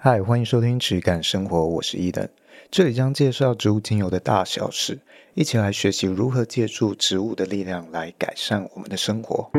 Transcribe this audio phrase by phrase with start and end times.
[0.00, 2.28] 嗨，欢迎收听质感生活，我是伊登，
[2.70, 5.00] 这里将介绍植物精油的大小事，
[5.34, 9.50] 一起来学习如何借助植物的力量来改善我们的生活。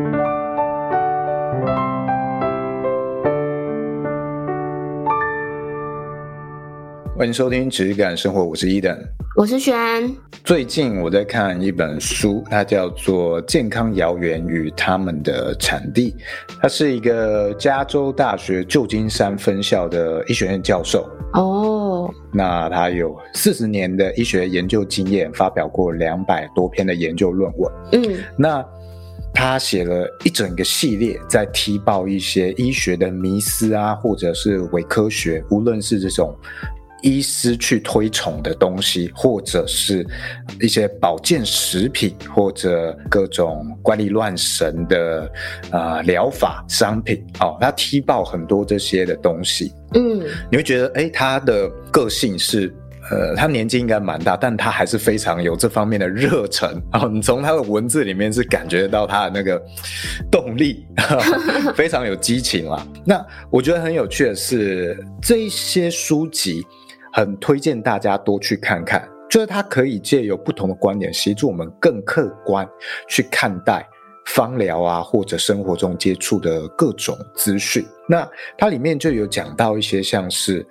[7.17, 8.97] 欢迎收听质感生活，我是伊登，
[9.39, 9.73] 我是轩。
[10.43, 16.11] 最近我在看一本书，它叫做《健康谣言与他们的产地》，
[16.61, 21.09] 它是一个加州大学旧金山分校的医学院教授。
[21.35, 27.71] 哦，那他有四十年的医学研究经验，发表过两百多篇的研究论文。
[27.93, 28.61] 嗯，那
[29.33, 36.35] 他写了一整个系列，在踢爆一些医学的迷思啊，或者是伪科学，无论是这种。
[37.01, 40.05] 医师去推崇的东西，或者是
[40.59, 45.31] 一些保健食品，或者各种怪力乱神的
[45.71, 49.73] 啊疗法商品，哦，他踢爆很多这些的东西。
[49.93, 52.73] 嗯，你会觉得，哎，他的个性是，
[53.09, 56.69] 呃，他年纪应该蛮大，但他还是非常有这方面的热忱。
[56.91, 59.59] 然哦，你从他的文字里面是感觉到他的那个
[60.29, 60.85] 动力，
[61.75, 62.85] 非常有激情啊。
[63.05, 66.65] 那我觉得很有趣的是，这一些书籍。
[67.11, 72.67] 很推荐大家多去看看，就是它可以借由不同的观点，协助我们更客观
[73.07, 73.87] 去看待
[74.27, 77.85] 芳疗啊，或者生活中接触的各种资讯。
[78.07, 80.65] 那它里面就有讲到一些，像是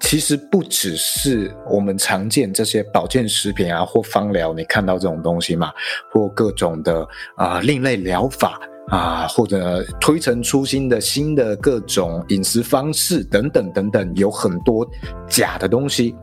[0.00, 5.72] 其实不只是我们常见这些保健食品啊，或芳疗，你看到这种东西嘛，
[6.10, 8.60] 或各种的啊、另类疗法。
[8.88, 14.86] 啊，或者推陈出新的新的各种饮食方式等等等等，有很多
[15.28, 16.14] 假的东西，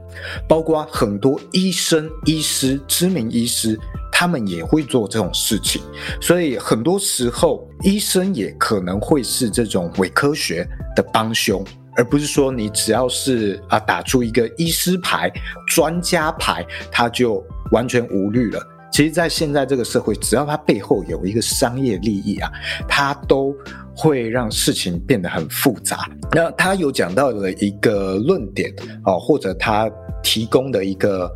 [0.47, 3.79] 包括很多医生、医师、知名医师，
[4.11, 5.81] 他们也会做这种事情。
[6.21, 11.65] 所以很多时候，医生也可能会是这种伪科学的帮凶，
[11.95, 15.31] 而不是说你只要是啊打出一个医师牌、
[15.65, 18.61] 专家牌，他就完全无虑了。
[18.91, 22.51] 其实，在现在这个社会，只要它背后有一个商业利益啊，
[22.87, 23.55] 它都
[23.95, 26.09] 会让事情变得很复杂。
[26.31, 29.89] 那他有讲到了一个论点啊，或者他
[30.21, 31.31] 提供的一个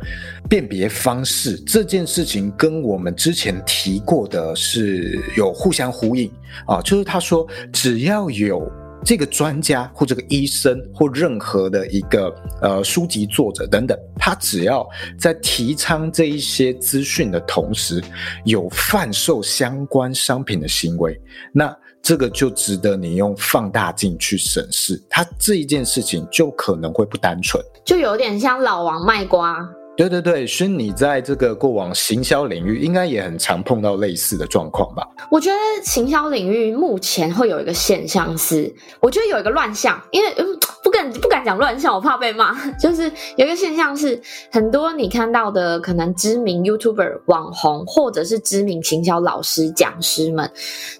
[0.48, 6.30] 辨别方式，这件事情跟我们之前提过的是有互相呼应
[6.66, 8.70] 啊，就是他说，只要有。
[9.04, 14.88] 这个专家或这个医生或任何的一个呃书籍作者等等，他只要
[15.18, 18.02] 在提倡这一些资讯的同时，
[18.44, 21.20] 有贩售相关商品的行为，
[21.52, 29.56] 那这个就值得你用放大镜去审视，他这一件事情就可能会不单纯，就有点像老王卖瓜。
[29.96, 35.06] 对对对，所以你在这个过往行销领域，应该也很常碰到类似的状况吧？
[35.30, 40.46] 我觉得行销领域目前会有一个现象是，我觉得有一个乱象，因为嗯，
[40.82, 42.56] 不敢不敢讲乱象，我怕被骂。
[42.76, 43.04] 就是
[43.36, 50.50] 有一个现象是，很多你看到的可能知名 YouTuber 网红，或者是知名行销老师讲师们，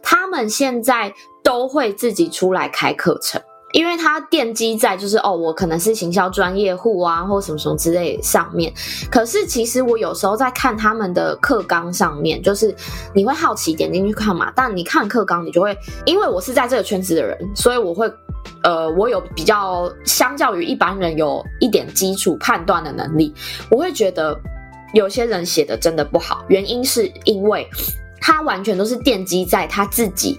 [0.05, 1.13] 他们现在
[1.43, 3.43] 都会自己出来开课程。
[3.75, 8.73] 因为它奠基在就是哦，我可能是行销专业户啊，或什么什么之类上面。
[9.11, 12.73] 可是其实我有时候在看他们的课纲上面，就是
[13.13, 14.53] 你会好奇点进去看嘛。
[14.55, 15.77] 但你看课纲，你就会
[16.07, 18.09] 因为我是在这个圈子的人，所以我会
[18.63, 23.35] 呃，我有比较相较于一般人有一点基础判断的能力。
[23.73, 24.39] 我会觉得
[24.93, 27.69] 有些人写的真的不好，原因是因为
[28.21, 30.39] 他完全都是奠基在他自己。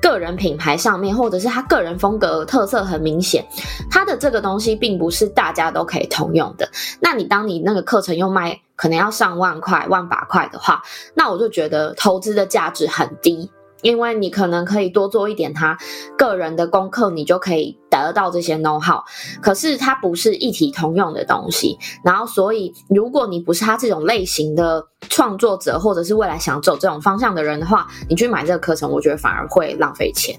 [0.00, 3.46] 个人品牌上面，或者是他个人风格特色很明显，
[3.90, 6.68] 他的这个东西并不是大家都可以通用的。
[7.00, 10.82] 那你当你那个课程又卖可能要上万块、万把块的话，
[11.14, 13.50] 那我就觉得投资的价值很低。
[13.82, 15.76] 因为你可能可以多做一点他
[16.16, 19.02] 个人的功课，你就可以得到这些 know how。
[19.40, 30.38] 可是它不是一体通用的东西，然后所以如果你不是他这种类型的创作者，或者是未来想走这种方向的人的话，你去买这个课程，我觉得反而会浪费钱。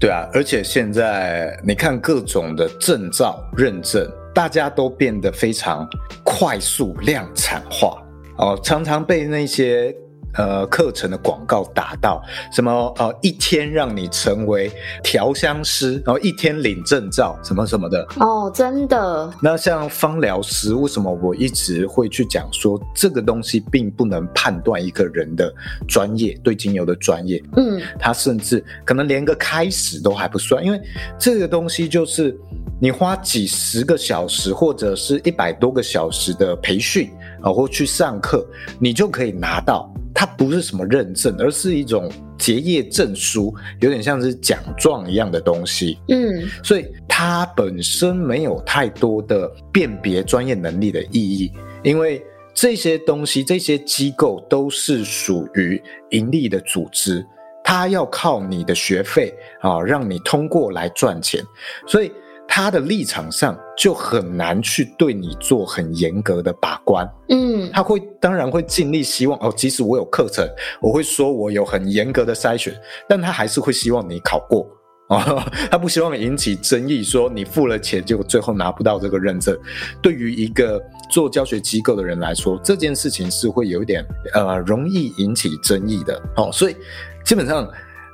[0.00, 5.86] 对啊，而且现在你看各种的证照认证，大家都变得非常
[6.24, 8.02] 快速量产化
[8.38, 9.94] 哦，常常被那些。
[10.38, 12.94] 呃，课程的广告打到什么？
[12.96, 14.70] 呃，一天让你成为
[15.02, 18.06] 调香师，然后一天领证照，什么什么的。
[18.20, 19.30] 哦，真的。
[19.42, 25.52] 那像芳疗师，为什么我一直会去讲说这个东西并不能判断一个人的
[25.88, 27.42] 专业，对精油的专业？
[27.56, 30.80] 嗯，他甚至可能连个开始都还不算，因为
[31.18, 32.38] 这个东西就是
[32.80, 37.10] 你花几十个小时或者是一百多个小时的培训
[37.42, 38.46] 啊，或去上课，
[38.78, 39.92] 你就可以拿到。
[40.14, 45.98] 它不是什么认证，而是一种结业证书，有点像是奖状一样的东西。
[46.08, 51.52] 嗯，所以它它本身没有太多的辨别专业能力的意义，
[51.82, 52.24] 因为
[52.54, 57.26] 这些东西、这些机构都是属于盈利的组织，
[57.64, 61.42] 它要靠你的学费啊，让你通过来赚钱，
[61.88, 62.12] 所以
[62.46, 67.08] 它的立场上就很难去对你做很严格的把关。
[67.28, 70.44] 嗯，他会当然会尽力希望哦，即使我有课程，
[70.82, 72.74] 我会说我有很严格的筛选，
[73.08, 74.66] 但他还是会希望你考过。
[75.08, 79.56] 哦，他不希望引起争议，说你付了钱，结果最后拿不到这个认证。
[80.02, 84.04] 对于一个做教学机构的人来说，这件事情是会有一点
[84.34, 86.20] 呃容易引起争议的。
[86.36, 86.76] 哦，所以
[87.24, 87.66] 基本上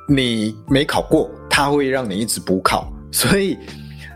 [0.08, 2.92] 你没考过，他会让你一直补考。
[3.10, 3.56] 所以。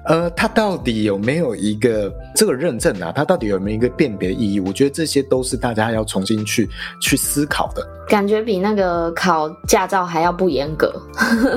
[0.09, 3.13] 呃，它到底有没有一个这个认证啊？
[3.15, 4.61] 它到底有没有一个辨别意义？
[4.61, 6.69] 我觉得这些都是大家要重新去
[6.99, 7.87] 去思考的。
[8.09, 10.91] 感觉比那个考驾照还要不严格。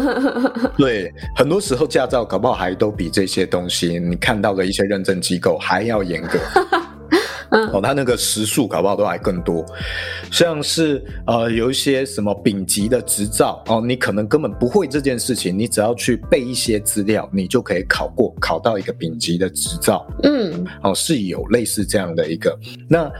[0.77, 6.37] 对，很多时候驾照搞不好还都比这些东西你看到的一些认证机构还要严格。
[7.51, 9.65] 哦，他那个时数搞不好都还更多，
[10.31, 20.05] 像是呃有一些什么丙级的执照哦，你可能根本不会这件事情，你只要去背一些资料，你就可以考过，考到一个丙级的执照。
[20.23, 22.57] 嗯，哦，是有类似这样的一个。
[22.89, 23.11] 那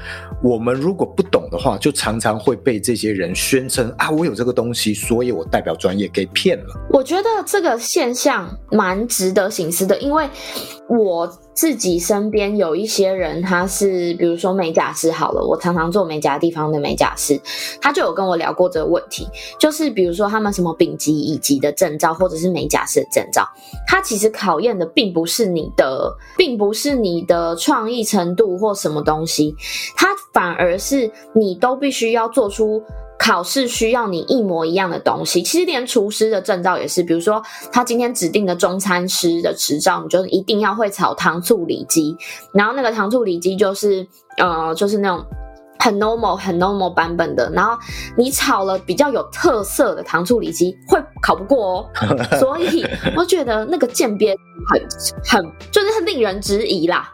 [0.42, 6.66] 我们如果不懂的话，就常常会被这些人宣称啊，我有这个东西，所以我代表专业给骗了。
[6.90, 10.30] 我觉得这个现象蛮值得省思的，因为
[10.88, 14.12] 我自己身边有一些人，他是。
[14.22, 17.40] 比如说美甲师好了，我常常做美甲地方的美甲师，
[17.82, 19.28] 他就有跟我聊过这个问题，
[19.58, 23.48] 就是比如说他们什么丙级、乙级的证照，或者是美甲师的证照，
[23.88, 29.56] 他其实考验的并不是你的，并不是你的创意程度或什么东西，
[29.96, 32.84] 他反而是你都必须要做出。
[33.24, 37.04] 考试需要你一模一样的东西，其实连厨师的证照也是。
[37.04, 37.40] 比如说，
[37.72, 42.18] 他今天指定的中餐师的执照，你就一定要会炒糖醋里脊。
[42.52, 44.08] 然后那个糖醋里脊就是，
[44.38, 45.24] 呃，就是那种
[45.78, 47.48] 很 normal、很 normal 版本的。
[47.54, 47.78] 然后
[48.18, 51.90] 你炒了比较有特色的糖醋里脊，会考不过哦。
[52.40, 52.84] 所以
[53.16, 54.36] 我觉得那个鉴别
[54.68, 54.82] 很、
[55.24, 57.14] 很，就是很令人质疑啦。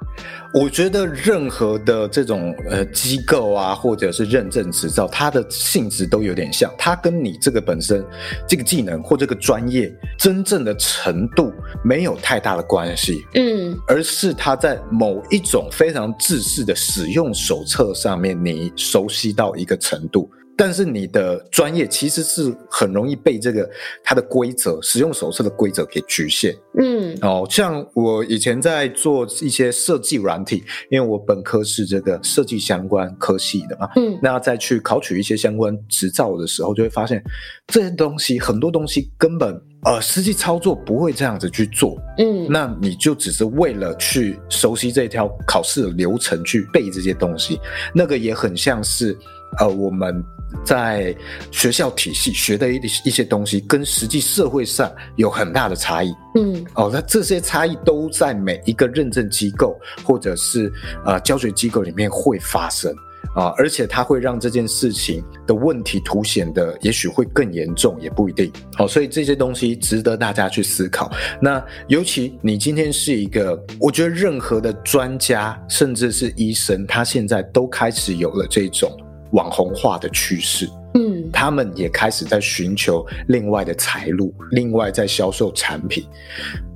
[0.60, 8.04] 我觉得任何的这种呃机构啊，或者是认证执照，它的性质都有点像，它跟你这个本身
[8.48, 20.28] 这个技能或这个专业真正的程度没有太大的关系，嗯，而是它在某一种非常制式的使用手册上面，你熟悉到一个程度。
[20.58, 23.70] 但是你的专业其实是很容易被这个
[24.04, 26.54] 它的规则、使用手册的规则给局限。
[26.80, 33.88] 嗯，哦，像我以前在做一些设计软体，因为我本科是这个设计相关科系的嘛。
[33.98, 37.24] 嗯，那再去考取一些相关执照的时候，就会发现
[37.68, 41.96] 这些东西很多东西根本呃实际操作不会这样子去做。
[42.18, 47.60] 嗯，那你就只是为了去熟悉这条考试的流程去背这些东西，
[47.94, 49.16] 那个也很像是
[49.60, 50.24] 呃我们。
[50.64, 51.16] 在
[51.52, 56.14] 学校体系学的一一些东西，跟实际社会上有很大的差异。
[56.36, 60.72] 嗯，哦，那这些差异都在每一个认证机构或者是
[61.06, 62.94] 呃教学机构里面会发生
[63.36, 68.52] 啊，而且它会让这件事情的问题凸显的，也许会更严重，也不一定。
[68.76, 71.12] 好，所以这些东西值得大家去思考。
[71.42, 78.92] 那尤其你今天是一个，我觉得任何的专家，甚至是医生，他现在都开始有了这种。
[79.32, 86.06] 网红化的趋势，嗯，他们也开始在寻求另外的财路，另外在销售产品。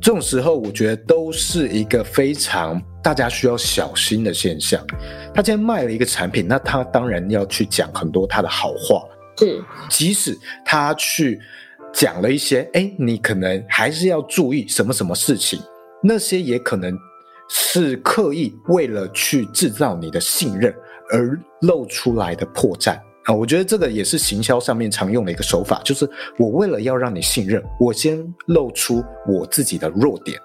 [0.02, 4.84] 这种时候，我觉得都是一个非常大家需要小心的现象。
[5.34, 9.04] 他今天卖了一个产品，那他当然要去讲很多他的好话，
[9.38, 11.40] 是，即使他去
[11.94, 15.60] 讲了一些，哎，你可能还是要注意什么什么事情，
[16.04, 16.98] 那些也可能
[17.54, 20.74] 是刻意为了去制造你的信任。
[21.14, 30.40] 而露出来的破绽啊，我觉得这个也是行销上面常用的一个手法，就是我为了要让你信任，我先露出我自己的弱点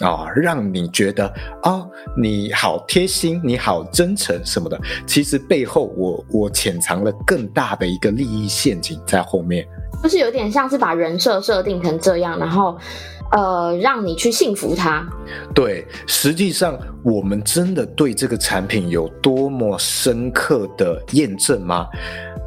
[0.00, 1.26] 啊，让你觉得
[1.62, 4.78] 啊，你好贴心，你好真诚什么的。
[5.06, 9.66] 其实背后我我潜藏了更大的一个利益陷阱在后面，
[10.02, 12.76] 就是有点像是把人设设定成这样，然后。
[13.32, 15.06] 呃，让你去信服它。
[15.54, 21.86] 对，实际上我们真的对这个产品有多么深刻的验证吗？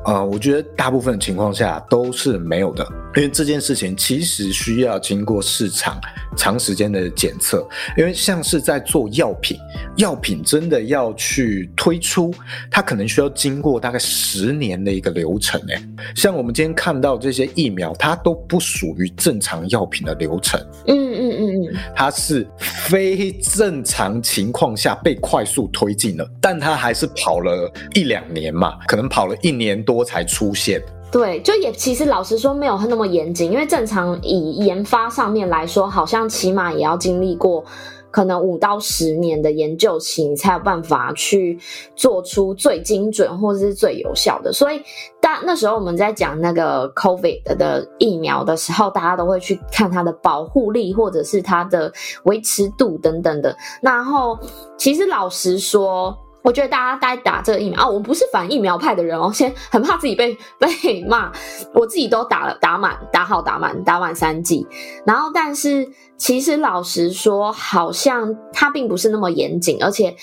[0.05, 5.99] 呃，我觉得大部分情况下都是没有的，因为这件事情其实需要经过市场
[6.37, 9.57] 长时间的检测，因为像是在做药品，
[9.97, 12.31] 药品真的要去推出，
[12.69, 15.59] 它可能需要经过大概十年的一个流程。
[15.69, 15.83] 诶，
[16.15, 20.59] 像我们今天看到这些疫苗，它都不属于正常药品的流程。
[20.85, 29.94] 嗯嗯嗯嗯，它是非正常情况下被快速推进了，但它还是跑了一两年嘛，可能跑了一年多。
[30.03, 37.63] 才出现，对，就也其实老实说没有那么严谨，因为正常以研发上面来说，好像起码也要经历过
[38.11, 41.59] 可能五到十年的研究期，你才有办法去
[41.95, 44.51] 做出最精准或者是最有效的。
[44.51, 44.81] 所以，
[45.21, 51.91] 但那时候我们在讲那个 COVID 的疫苗的时候，大家都会去看它的保护力或者是它的
[52.23, 53.55] 维持度等等的。
[53.81, 54.37] 然后，
[54.77, 56.17] 其实老实说。
[56.45, 57.89] 我觉得大家该打这个疫苗啊！
[57.89, 61.31] 我不是反疫苗派的人哦，先很怕自己被被骂。
[61.73, 64.65] 我自己都打了，打满，打好，打满，打满三剂。
[65.07, 70.15] 然后，但是其实老实说，好像它并不是那么严谨，而且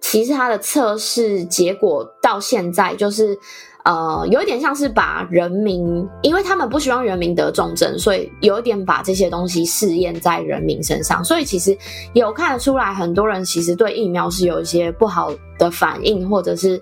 [0.00, 3.38] 其实它的测试结果到现在就是。
[3.84, 11.24] 呃，有一点像是把人民，因为他们不希望人民得重症，所以有一点把这些东西试验在人民身上。
[11.24, 11.76] 所以其实
[12.12, 16.80] 有看得出来，很多人其实对疫苗是有一些不好的反应，或者是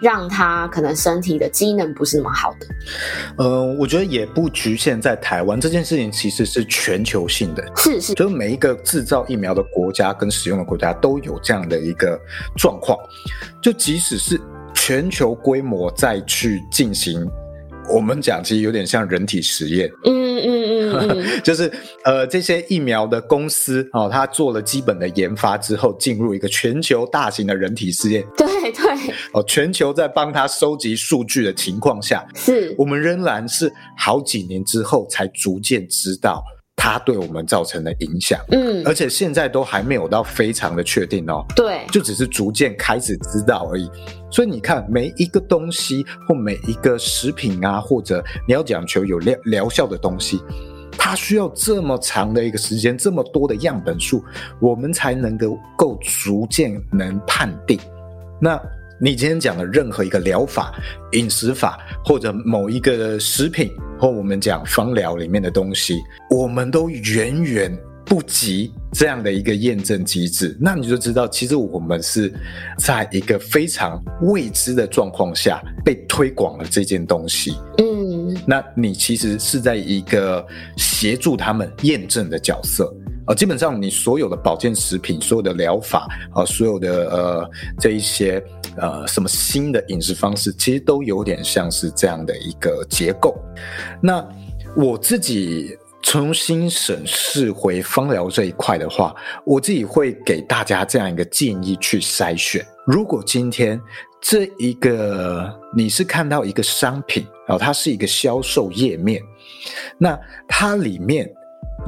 [0.00, 2.66] 让他可能身体的机能不是那么好的。
[3.36, 12.20] 呃，我觉得也不局限在台湾，这件事情其实是全球性的，是是，就是每一个制造疫苗的国家跟使用的国家都有这样的一个
[12.56, 12.98] 状况，
[13.62, 14.40] 就即使是。
[14.74, 17.28] 全球规模再去进行，
[17.92, 19.90] 我们讲其实有点像人体实验。
[20.04, 21.70] 嗯嗯嗯，嗯 就是
[22.04, 28.24] 呃这些疫苗的公司哦，它做了基本的研发之后，进入一个全球大型的人体试验。
[28.36, 29.14] 对对。
[29.32, 36.42] 哦，全球在帮它收集数据的情况下，是我们仍然是好几年之后才逐渐知道。
[36.82, 43.90] 它对我们造成的影响，嗯，而且现在都还没有到非常的确定哦，对，就只是逐渐开始知道而已。
[44.30, 50.40] 所以你看，每一个东西或每一个食品啊，或者你要讲求有疗疗效的东西，
[50.92, 54.24] 它需要这么长的一个时间，这么多的样本数，
[54.58, 57.78] 我们才能够够逐渐能判定。
[58.40, 58.58] 那。
[59.02, 60.74] 你今天讲的任何一个疗法、
[61.12, 70.54] 饮食法，或者某一个食品，或我们讲芳疗里面的东西，我们都远远不及这样的一个验证机制。
[70.60, 72.30] 那你就知道，其实我们是
[72.76, 77.56] 在一个非常未知的状况下被推广了这件东西。
[77.78, 82.94] 嗯，那你其实是在一个协助他们验证的角色。
[83.30, 88.44] 呃，基本上你所有的保健食品、所有的疗法啊，所有的呃这一些。
[88.76, 93.36] 呃，什么新的饮食方式，其实都有点像是这样的一个结构。
[94.00, 94.24] 那
[94.76, 99.12] 我自己重新审视回芳疗这一块的话，
[99.44, 102.64] 我自己会给大家这样一个建议去筛选。
[102.86, 103.78] 如果今天
[104.20, 109.20] 这一个你是看到一个商品，然后它是一个销售页面，
[109.98, 111.28] 那它里面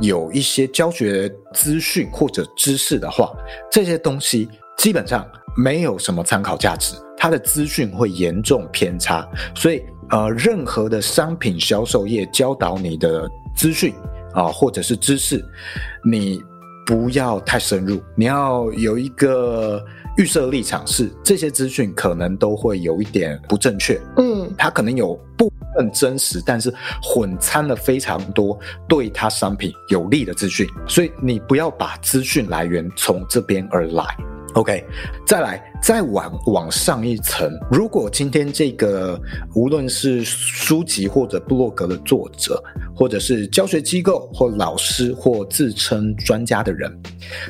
[0.00, 3.32] 有一些教学资讯或者知识的话，
[3.70, 5.26] 这些东西基本上。
[5.54, 13.92] 没有什么参考价值，它的资讯会严重偏差，所以呃，任何的商品销售业教导你的资讯
[14.32, 15.44] 啊，或者是知识，
[16.02, 16.42] 你
[16.87, 19.84] 不要太深入，你要有一个
[20.16, 34.05] 预设立场，是这些资讯可能都会有一点不正确，嗯，它可能有部分真实，但是混掺了非常多对他商品有利的资讯，所以你不要把资讯来源从这边而来。
[34.55, 34.85] OK，
[35.26, 37.50] 再来，再往往上一层。
[37.71, 39.19] 如果今天这个
[39.55, 42.62] 无论是书籍或者部落格的作者，
[42.95, 46.95] 或者是教学机构或老师或自称专家的人，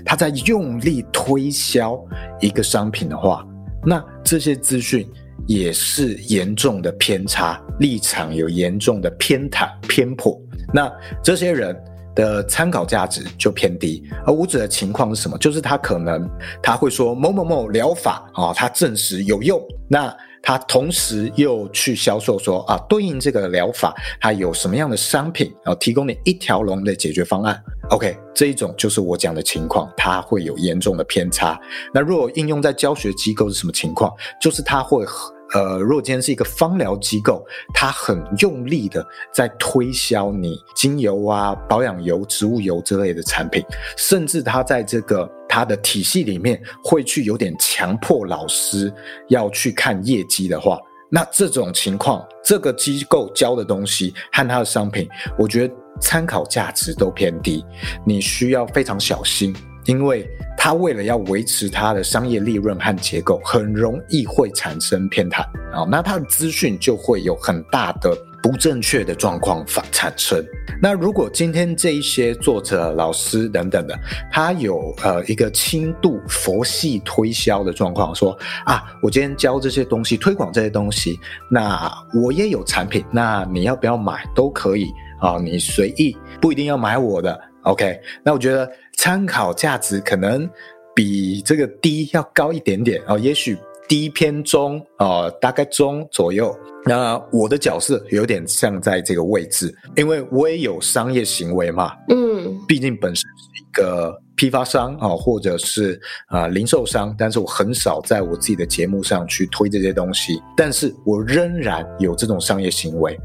[0.05, 2.01] 他在用力推销
[2.41, 3.45] 一个商品的话，
[3.85, 5.05] 那这些资讯
[5.47, 10.41] 也是严重的偏差，立场有严重的偏袒偏颇。
[10.73, 11.77] 那这些人。
[12.15, 15.39] 的参考价值就偏低，而五指的情况是什么？
[15.39, 16.29] 就是他可能
[16.63, 19.59] 他会说某某某疗法啊，他证实有用，
[19.89, 27.63] 那他同时又去销售说啊，对应这个疗法，它有什么样的商品，然后提供你一条龙的解决方案。
[27.91, 31.59] OK，这一种就是我讲的情况，它会有严重的偏差。
[31.95, 34.13] 那若应用在教学机构是什么情况？
[34.41, 35.07] 就是它会。
[35.55, 37.45] 呃，如果今天是一个芳疗机构，
[37.75, 43.63] 它很用力的在推销你精油啊、保养油、植物油之类的产品，
[43.97, 48.93] 甚至它在这个它的体系里面会去有点强迫老师
[49.29, 50.79] 要去看业绩的话，
[51.11, 55.07] 那这种情况，这个机构教的东西和它的商品，
[55.39, 57.63] 我觉得参考价值都偏低，
[58.07, 59.55] 你需要非常小心，
[59.87, 68.17] 因为他为了要维持他的商业利润和结构，很容易会产生偏袒啊，那他的资讯就会有很大的。
[68.43, 70.45] 不正确的状况反产生。
[70.83, 73.97] 那如果今天这一些作者、老师等等的，
[74.33, 84.87] 他有呃一个轻度佛系推销的状况，说啊，我今天教这些东西，推广这些东西，那我也有产品，那你要不要买都可以
[85.21, 87.41] 啊，你随意，不一定要买我的。
[87.63, 90.49] OK，那我觉得参考价值可能
[90.95, 93.57] 比这个低要高一点点啊，也许。
[93.89, 96.57] 低偏中啊、呃，大概中左右。
[96.87, 101.93] 那我的角色有点像在这个位置，因为我也有商业行为嘛。
[102.09, 110.41] 嗯，毕竟本身是一个批发商啊、呃，或者是啊、呃、零售商，但是我很少在我自己的节目上去推这些东西。
[110.57, 113.19] 但是我仍然有这种商业行为，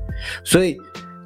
[0.44, 0.78] 所以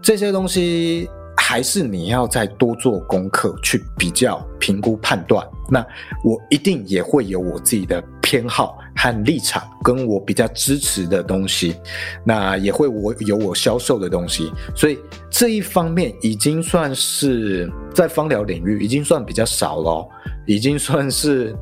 [0.03, 1.09] 这些东西
[1.51, 5.45] 还是你要再多做功课去比较、评估、判断。
[5.69, 5.85] 那
[6.23, 8.77] 我一定也会有我自己的偏好。
[8.93, 11.75] 和立场跟我比较支持的东西，
[12.23, 20.07] 那也会我有我销售的东西，所以这一方面已经算是在芳疗领域已经算比较少了，
[20.45, 21.55] 已经算是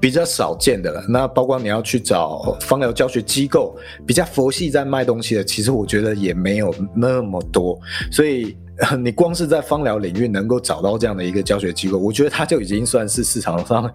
[0.00, 1.04] 比较少见的了。
[1.08, 7.78] 那包括你要去找芳疗教学机构比较佛系在卖东西的，其实我觉得也没有那么多。
[8.10, 8.56] 所以
[8.98, 13.90] 你光是在芳疗领域能够找到这样的一个教学机构，我觉得它就已经算是市场上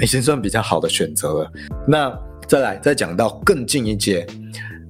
[0.00, 1.52] 已经算比较好的选择了。
[1.86, 2.12] 那。
[2.48, 4.24] 再来，再讲到更近一阶，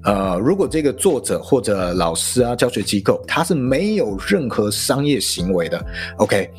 [0.05, 5.83] 呃，如果这个作者或者老师啊，教学机构，他是没有任何商业行为的
[6.19, 6.51] ，OK，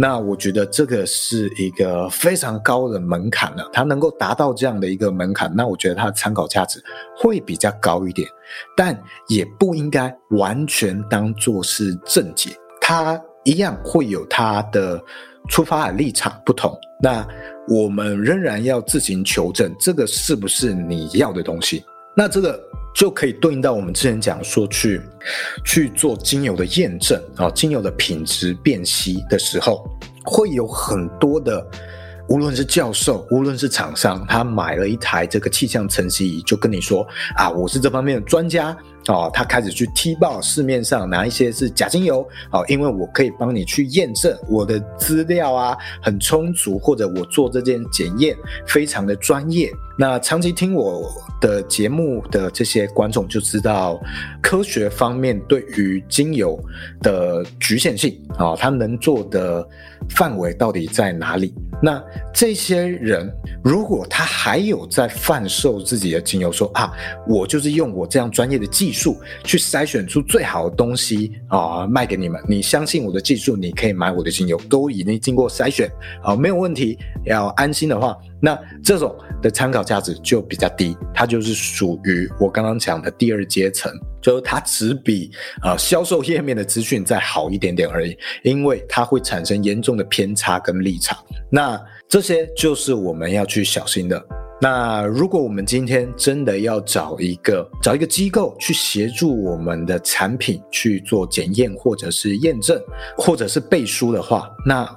[0.00, 3.68] 那我觉得这个是一个非常高的门槛了。
[3.72, 6.80] 他能够达到这样的一个门槛，那我觉得他的参考价值
[7.16, 8.28] 会比较高一点，
[8.76, 12.50] 但也不应该完全当做是正解，
[12.80, 15.02] 他一样会有他的
[15.48, 16.72] 出发的立场不同。
[17.02, 17.26] 那
[17.66, 21.84] 我们仍然要自行求证，这个是不是你要的东西？
[22.16, 22.60] 那这个
[22.94, 25.00] 就可以对应到我们之前讲说去
[25.64, 29.88] 去做精油的验证啊，精油的品质辨析的时候，
[30.24, 31.64] 会有很多的，
[32.28, 38.76] 无论是教授，无论是厂商，他买了一台这个气象成析仪，就跟你说啊，我是这方面的专家。
[39.06, 42.20] 哦，他开始去踢爆市面上哪一些是假精油，
[42.52, 49.72] 哦，因为我可以帮你去验证我的资料啊，很充足，或者我做这件检验非常的专业。
[49.98, 54.00] 那长期听我的节目的这些观众就知道，
[54.40, 56.56] 科学方面对于精油
[57.02, 59.66] 的局限性啊，他能做的
[60.08, 61.52] 范围到底在哪里？
[61.80, 63.32] 那这些人
[63.62, 66.92] 如果他还有在贩售自己的精油，说啊，
[67.26, 69.16] 我就是用我这样专业的技术。
[69.42, 72.40] 去筛选出最好的东西啊，卖给你们。
[72.48, 75.90] 你相信我的技术，你可以买我的精油，都已经经过筛选，
[76.22, 76.98] 好，没有问题。
[77.24, 85.30] 要安心的话，那这种的参考价值就比较低，它就是属于我刚刚讲的第二阶层，就是它只比
[85.62, 91.18] 啊销售页面的资讯再好一点点而已，因为它会产生严重的偏差跟立场。
[91.50, 94.22] 那这些就是我们要去小心的。
[94.60, 102.76] 那如果我们今天真的要找一个找一个机构去协助我们的产品去做检验或者是验证
[103.16, 104.88] 或者是背书的话，那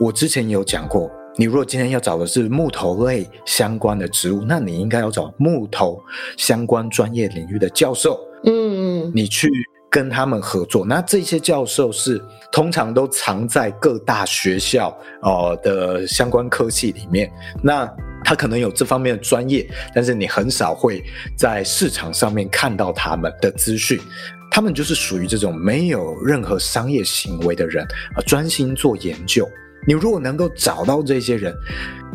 [0.00, 6.00] 我之前有讲过，你如果今天要找的是木头类相关的植物，那你应该要找木头
[6.36, 9.48] 相关专业领域的教授，嗯嗯，你去
[9.90, 10.84] 跟他们合作。
[10.84, 14.88] 那这些教授是通常都藏在各大学校
[15.22, 17.30] 哦、呃、的相关科系里面，
[17.62, 17.88] 那。
[18.24, 21.02] 他可能有这方面的专业，但是你很少会
[21.36, 24.00] 在市场上面看到他们的资讯。
[24.48, 29.44] 他们就是属于这种没有任何商业行为的人，而专心做研究。
[29.86, 31.54] 你如果能够找到这些人，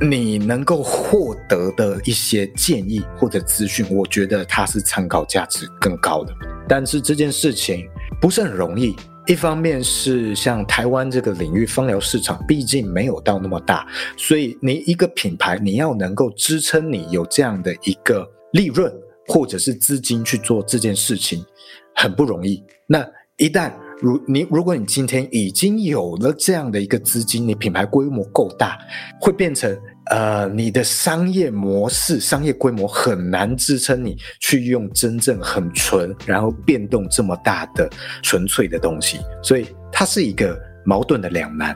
[0.02, 6.34] 你能够获得的一些建议或者资讯，我觉得它是参考价值更高的。
[6.68, 7.88] 但是这件事情
[8.22, 8.96] 不是很容易。
[9.26, 18.90] 一方面是像台湾这个领域芳疗市场，毕竟没有到那么大，所以你一个品牌你要能够支撑你有这样的一个利润
[19.28, 21.46] 或者是资金去做这件事情，
[21.94, 22.64] 很不容易。
[22.86, 28.78] 那一旦如你，如果你今天已经有了这样的一个资金，你品牌规模够大，
[29.20, 29.78] 会变成。
[30.10, 37.90] 呃，你的商业模式、商业规模很难支撑你去用真正很纯，然后变动这么大的
[38.24, 40.58] 纯粹的东西，所以它是一个
[40.88, 41.76] 矛盾的两难。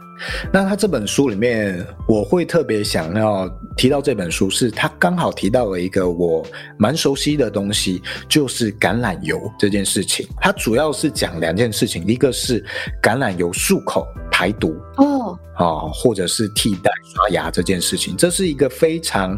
[0.54, 6.46] 那他这本书里面，我会特别想要提到这本书，是他刚好提到了一个我
[6.78, 10.26] 蛮熟悉的东西，就是橄榄油这件事情。
[10.40, 12.64] 它主要是讲两件事情，一个是
[13.04, 19.38] 橄榄油漱口排毒哦，啊，或者是替代刷牙这件事情，这是一个非常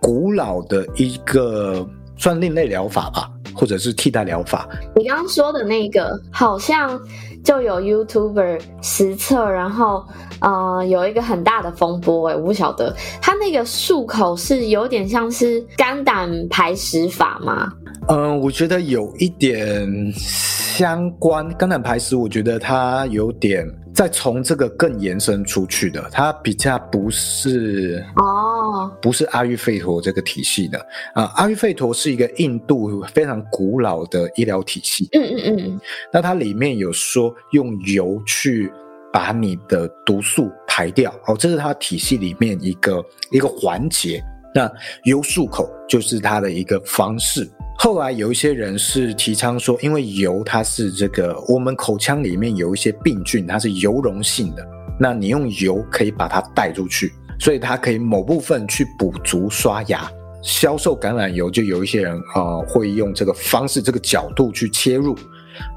[0.00, 3.30] 古老的一个算另类疗法吧。
[3.54, 4.68] 或者是替代疗法。
[4.94, 6.96] 你刚刚说的那个，好像
[7.44, 10.04] 就有 YouTuber 实测，然后
[10.40, 17.72] 呃有一个很大的风波，哎，我不晓得它那个漱口是有点像是肝胆排石法吗？
[18.08, 21.46] 嗯、我觉得有一点相关。
[21.54, 23.66] 肝胆排石，我觉得它有点。
[23.98, 30.78] 再从这个更延伸出去的，它比较不是哦，不是阿育吠陀这个体系的
[31.14, 31.24] 啊。
[31.34, 35.08] 阿育吠陀是一个印度非常古老的医疗体系。
[35.14, 35.80] 嗯嗯嗯。
[36.12, 38.72] 那它里面有说用油去
[39.12, 44.22] 把你的毒素排掉，哦，这是它体系里面一个一个环节。
[44.54, 44.70] 那
[45.06, 47.50] 油漱口就是它的一个方式。
[47.80, 54.66] 后来有一些人是提倡说，因为油它是这个我们口腔里面有一些病菌，它是油溶性的，
[54.98, 60.10] 那你用油可以把它带出去，所以它可以某部分去补足刷牙。
[60.42, 65.16] 销售橄榄油就有一些人啊、会用这个方式、这个角度去切入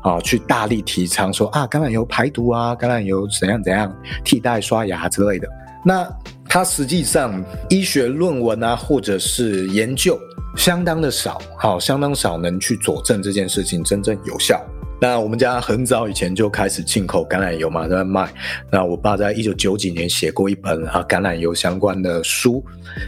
[0.03, 5.47] 啊、去大力提倡说啊橄榄油排毒啊，橄榄油怎样怎样替代刷牙之类的。
[5.83, 6.07] 那
[6.47, 10.19] 它实际上医学论文啊，或者是研究。
[10.57, 14.61] 相当的少，好，相当少能去佐证这件事情真正有效。
[15.01, 18.31] 那我们家很早以前就开始进口橄榄油嘛，在卖。
[18.69, 22.63] 那我爸在一九九几年写过一本啊橄榄油相关的书，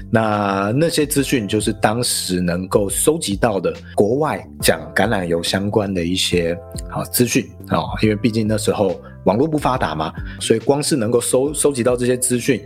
[0.10, 6.58] 那那些资讯就是当时能够收集到的国外讲橄榄油相关的一些
[6.90, 12.60] 啊资讯啊，因为毕竟那时候网络不发达嘛，所以光是能够收收集到这些资讯，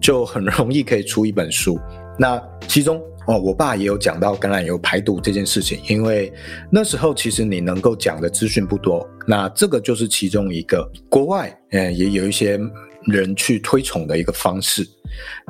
[0.00, 1.78] 就很容易可以出一本书。
[2.18, 2.98] 那其中。
[3.26, 6.32] 哦，我爸也有讲到橄榄油排毒这件事情，因为
[6.70, 10.90] 那时候其实你能够讲的资讯不多，那这个就是其中一个。
[11.08, 12.58] 国外嗯也有一些
[13.06, 14.88] 人去推崇的一个方式。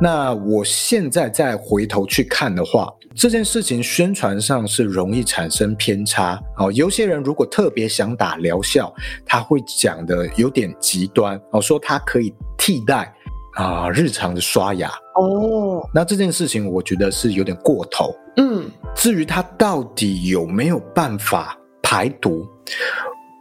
[0.00, 6.40] 那我现在再回头去看的话，这件事情宣传上是容易产生偏差。
[6.56, 8.92] 哦，有些人如果特别想打疗效，
[9.24, 13.14] 他会讲的有点极端哦，说它可以替代。
[13.60, 18.10] 啊，日常的刷牙哦，那这件事情我觉得是有点过头。
[18.38, 22.46] 嗯，至于它到底有没有办法排毒，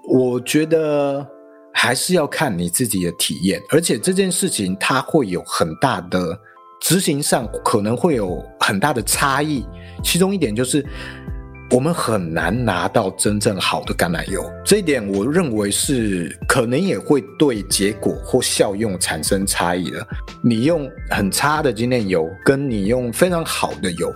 [0.10, 1.25] 我觉得
[1.73, 6.38] 还是要看你自己的体验，而且这件事情它会有很大的
[6.82, 9.65] 执行上可能会有很大的差异，
[10.03, 10.86] 其中一点就是。
[11.71, 20.08] 我们很难拿到真正好的橄榄油，这一点我认为是可能也会对结果或效用产生差异的。
[20.41, 24.12] 你用很差的精炼油，跟你用非常好的油，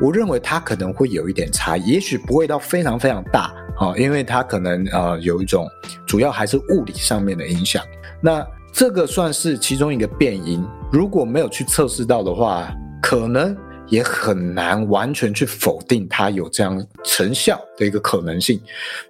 [0.00, 5.68] 我认为它可能会有一点差异，也许不会到非常非常大啊，因为它可能呃有一种
[6.06, 7.84] 主要还是物理上面的影响。
[8.22, 13.54] 那这个算是其中一个变因，如果没有去测试到的话，可能。
[13.88, 18.60] 也很难完全去否定它有这样成效的一个可能性，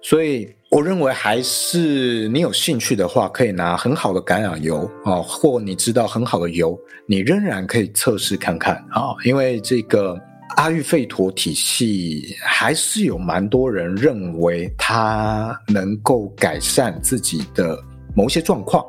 [0.01, 10.19] 所以我认为还是你有兴趣的话，可以拿很好的橄榄油啊，或你知道很好的油，你仍然可以测试看看啊，因为这个
[10.57, 17.77] 阿育吠陀体系还是有蛮多人认为它能够改善自己的
[18.15, 18.83] 某些状况。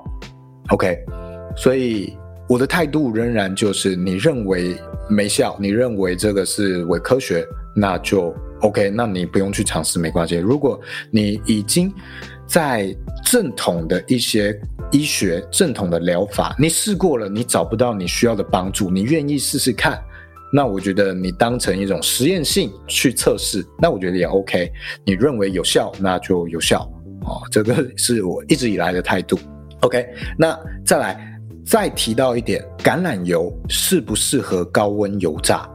[0.71, 0.99] OK，
[1.57, 2.17] 所以
[2.49, 4.77] 我的态度仍然就是你认为。
[5.11, 7.43] 没效，你认为这个是伪科学，
[7.75, 10.37] 那就 OK，那你不用去尝试，没关系。
[10.37, 10.79] 如果
[11.11, 11.91] 你已经
[12.47, 14.55] 在正统的一些
[14.91, 19.99] 医学、正统的疗法，你试过了，你找不到你需要的帮助，你愿意试试看，
[20.53, 24.71] 那我觉得你当成一种实验性去测试，那我觉得也 OK。
[25.07, 26.83] 你认为有效，那就有效，
[27.23, 29.39] 哦，这个是我一直以来的态度。
[29.81, 30.07] OK，
[30.37, 31.38] 那再来。
[31.69, 35.69] 再提到一点，橄榄油适不适合高温油炸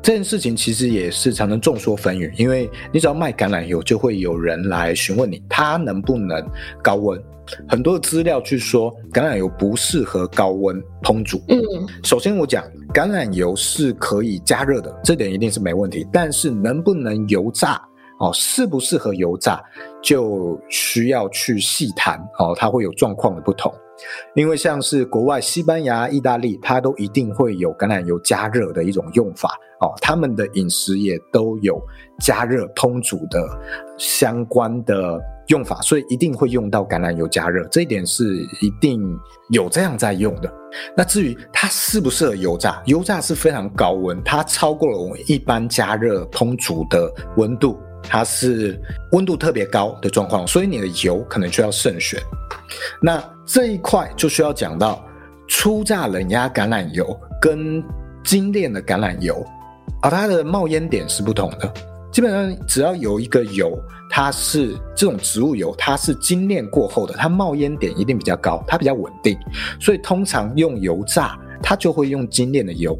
[0.00, 2.32] 这件事情，其实也是常常众说纷纭。
[2.36, 6.40] 因为你只要卖橄榄油，就会有人来询问你，它能不能
[6.80, 7.20] 高温？
[7.68, 11.42] 很多的资料去说橄榄油不适合高温烹煮。
[11.48, 11.58] 嗯，
[12.04, 16.06] 首先我讲橄榄油是可以加热的，这点一定是没问题。
[16.12, 17.82] 但是能不能油炸？
[18.20, 19.60] 哦，适不适合油炸，
[20.00, 22.16] 就需要去细谈。
[22.38, 23.72] 哦，它会有状况的不同。
[24.34, 31.80] 因为像是国外西班牙、意大利，它都一定会有橄榄油加热的一种用法哦，他们的饮食也都有
[32.20, 33.40] 加热烹煮的
[33.98, 39.02] 相关的用法，所以一定会用到橄榄油加热，这一点是一定
[39.50, 40.52] 有这样在用的。
[40.96, 47.78] 那至于它适不适合油炸，油炸是非常高温，它超过了我们一般加热烹煮的温度。
[48.02, 48.80] 它是
[49.12, 52.18] 温度特别高的状况，所以你的油可能就要慎选。
[53.02, 55.04] 那这一块就需要讲到
[55.48, 57.82] 初榨冷压橄榄油跟
[58.22, 59.44] 精炼的橄榄油，
[60.00, 61.74] 而它的冒烟点是不同的。
[62.12, 63.76] 基本上只要有一个油，
[64.08, 69.36] 它是这种植物油，它是精炼过后的，它冒烟点一定比较高，它比较稳定。
[69.80, 72.96] 所以通常用油炸，它就会用精炼的油，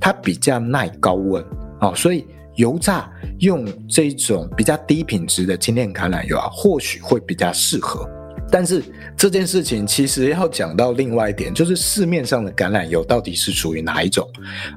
[0.00, 1.44] 它比较耐高温
[1.80, 2.24] 啊，所以。
[2.54, 3.08] 油炸
[3.38, 8.04] 用这种比较低品质的精炼橄榄油啊，或许会比较适合。
[8.50, 8.82] 但是
[9.16, 14.28] 这件事情其实要讲到另外一点，就是市面上的橄榄油到底是属于哪一种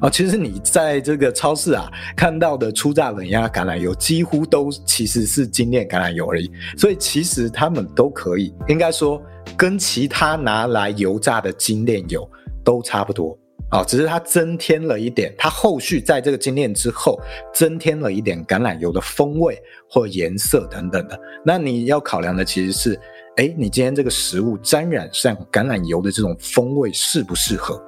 [0.01, 0.09] 啊？
[0.09, 6.51] 其实你在这个超市啊看到的初榨冷压橄榄油，几乎都其实是精炼橄榄油而已。
[6.77, 9.21] 所以其实它们都可以，应该说
[9.57, 12.29] 跟其他拿来油炸的精炼油
[12.63, 13.37] 都差不多。
[13.69, 17.17] 啊，只是它增添了一点，它后续在这个精炼之后，
[17.53, 19.57] 增添了一点橄榄油的风味
[19.89, 21.17] 或颜色等等的。
[21.45, 22.99] 那你要考量的其实是，
[23.37, 27.81] 诶，你今天这个食物沾染上橄榄油的这种风味适不适合？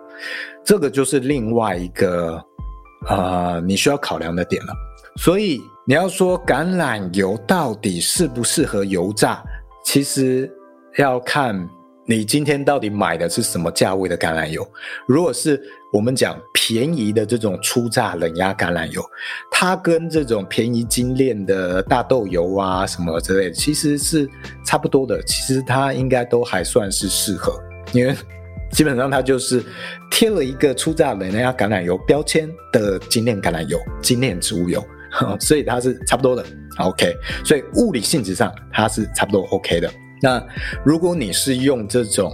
[0.64, 2.36] 这个就是另外一个
[3.08, 4.74] 啊、呃，你需要考量的点了。
[5.18, 9.44] 所以你要说橄榄油到底适不适合油炸，
[9.84, 10.52] 其实
[10.98, 11.70] 要看。
[12.06, 14.68] 你今天到底买的是什么价位的橄榄油？
[15.08, 19.02] 如果是我们讲便宜的这种初榨冷压橄榄油，
[19.50, 24.30] 它跟这种便宜精炼的大豆油啊什么之类的，其实是
[24.66, 25.24] 差不多的。
[25.24, 27.58] 其实它应该都还算是适合，
[27.94, 28.14] 因为
[28.70, 29.64] 基本上它就是
[30.12, 34.84] 贴了一个初榨冷压橄榄油标签的精炼橄榄油、精炼植物油，
[35.40, 36.44] 所以它是差不多的。
[36.80, 39.90] OK，所以物理性质上它是差不多 OK 的。
[40.24, 40.42] 那
[40.86, 42.32] 如果你是用这种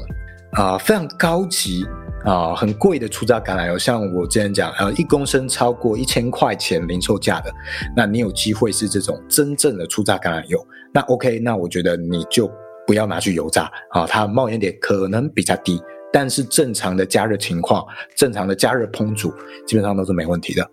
[0.53, 1.85] 啊、非常高级
[2.25, 7.51] 啊、很贵的初榨橄榄油，像我之前讲呃一公升超过一千块钱零售价的，
[7.95, 12.51] 那你有机会是这种真正的初榨橄榄油，那 OK，那我觉得你就
[12.85, 19.31] 不要拿去油炸啊，它冒烟点可能比较低，但是正常的加热情况，正常的加热烹煮，
[19.65, 20.67] 基本上都是没问题的。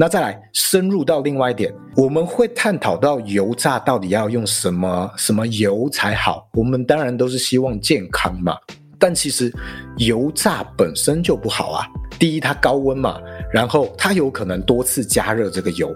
[0.00, 6.48] 那再来深入到另外一点，我们会探讨到油炸到底要用什么什么油才好。
[6.52, 8.56] 我们当然都是希望健康嘛，
[8.96, 9.52] 但其实
[9.96, 11.84] 油炸本身就不好啊。
[12.16, 13.18] 第一，它高温嘛，
[13.52, 15.92] 然后它有可能多次加热这个油，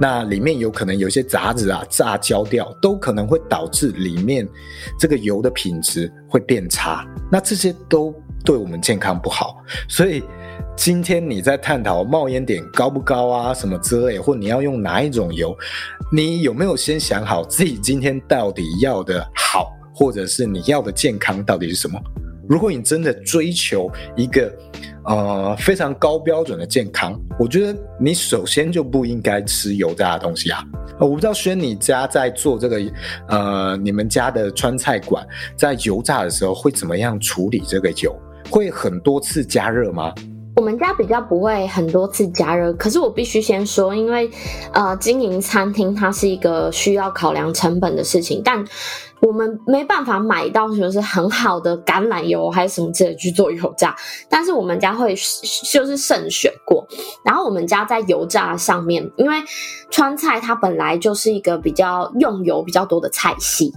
[0.00, 4.44] 那里面有可能有些杂质啊炸焦掉，都可能会导致里面
[4.98, 7.06] 这个油的品质会变差。
[7.30, 8.12] 那这些都
[8.44, 10.20] 对我们健康不好，所以。
[10.76, 15.56] 今天你在探讨冒烟点高不高啊，什么之类，或你要用哪一种油，
[16.12, 21.98] 你有没有先想好自己今天到底要的好，或者是你要的健康到底是什么？
[22.46, 24.54] 如果你真的追求一个
[25.06, 30.62] 呃非常高标准的健康，我觉得你首先就不应该吃油炸的东西啊。
[31.00, 32.80] 我不知道轩你家在做这个
[33.28, 38.14] 呃你们家的川菜馆在油炸的时候会怎么样处理这个油？
[38.48, 40.14] 会很多次加热吗？
[40.56, 44.28] 我们家比较不会很多次加热，可是我必须先说，因为
[44.72, 48.64] 呃，经营餐厅它是一个需要考量成本的事情，但
[49.20, 53.94] 我们没办法买到就是很好的橄榄油还是什么之类去做油炸，
[54.30, 55.14] 但是我们家会
[55.70, 56.86] 就是慎选过，
[57.22, 59.36] 然后我们家在油炸上面，因为
[59.90, 63.70] 川菜它本来就是一个比较用油比较多的菜系。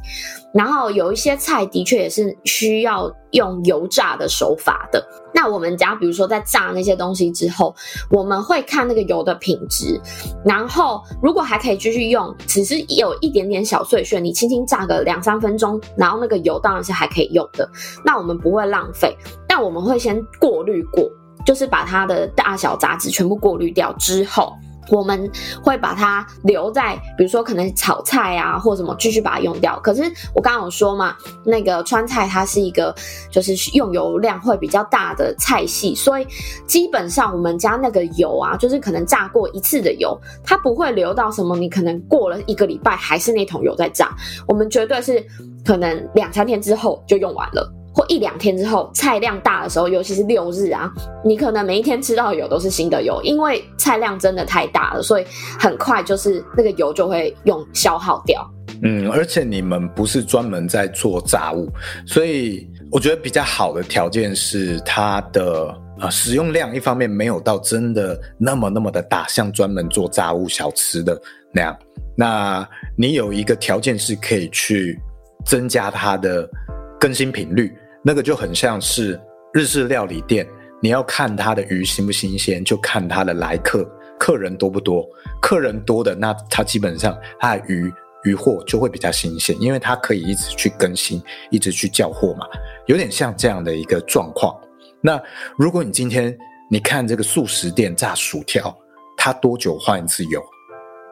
[0.53, 5.05] 然后有一些菜的确也是需要用油炸的手法的。
[5.31, 7.75] 那我们家比如说在炸那些东西之后，
[8.09, 10.01] 我们会看那个油的品质。
[10.43, 17.69] 然后如果还可以继续用，只是有一点点小碎屑，你轻轻炸个两三分钟，然后那个油当然是还可以用的。
[18.03, 19.15] 那我们不会浪费，
[19.47, 21.07] 但我们会先过滤过，
[21.45, 24.53] 就是把它的大小杂质全部过滤掉之后。
[24.91, 25.29] 我们
[25.63, 29.79] 会把它留在，比如说可能炒菜啊，或什么继续把它用掉。
[29.81, 32.93] 可是我刚刚有说嘛，那个川菜它是一个
[33.31, 36.27] 就是用油量会比较大的菜系，所以
[36.65, 44.15] 基本上我们家那个油啊，就是可能炸过一次的油，它不会留到什么，你可能过了一个礼拜还是那桶油在炸。
[44.47, 45.23] 我们绝对是
[45.65, 47.78] 可能两三天之后就用完了。
[47.99, 50.89] 或一两天之后，菜量大的时候，尤其是六日啊，
[51.21, 55.25] 你可能每一天吃到的油都是新的油，因为菜量真的太大了，所以
[55.59, 58.49] 很快就是那个油就会用消耗掉。
[58.83, 61.69] 嗯，而且你们不是专门在做炸物，
[62.05, 71.21] 所以我觉得比较好的条件是它的呃使用量，一方面没有到真的那么那么的大，像专门做炸物小吃的
[71.53, 71.77] 那样。
[72.15, 72.65] 那
[72.97, 74.97] 你有一个条件是可以去
[75.45, 76.49] 增加它的
[76.97, 79.19] 更新频率，那个就很像是
[79.53, 80.47] 日式料理店，
[80.81, 83.85] 你要看它的鱼新不新鲜，就看它的来客，
[84.19, 85.05] 客人多不多。
[85.41, 87.91] 客人多的，那它基本上它的鱼
[88.25, 92.45] 鱼货就会比较新鲜，因为它可以一直去更新，一直去叫货嘛，
[92.87, 94.55] 有点像这样的一个状况。
[95.01, 95.21] 那
[95.57, 96.37] 如果你今天
[96.69, 98.75] 你看这个素食店炸薯条，
[99.17, 100.41] 它多久换一次油？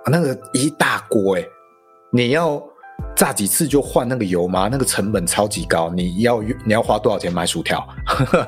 [0.10, 1.46] 那个一大锅诶，
[2.12, 2.62] 你要
[3.16, 4.70] 炸几次就换那个油吗？
[4.72, 7.84] 那个成本超级高，你要你要花多少钱买薯条？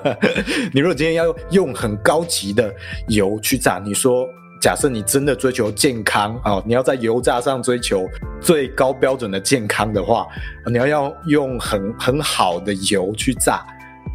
[0.71, 2.71] 你如果今天要用很高级的
[3.07, 4.27] 油去炸，你说
[4.61, 8.05] 假设你真的追求健康啊、你要在油炸上追求
[8.39, 10.27] 最高标准的健康的话，
[10.67, 13.65] 你要要用很很好的油去炸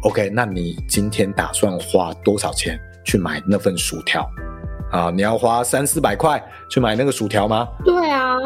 [0.03, 0.29] ，OK？
[0.29, 4.25] 那你今天打算花多少钱去买那份薯条？
[4.95, 7.67] 啊，你要花三四百块去买那个薯条吗？
[7.83, 8.37] 对啊，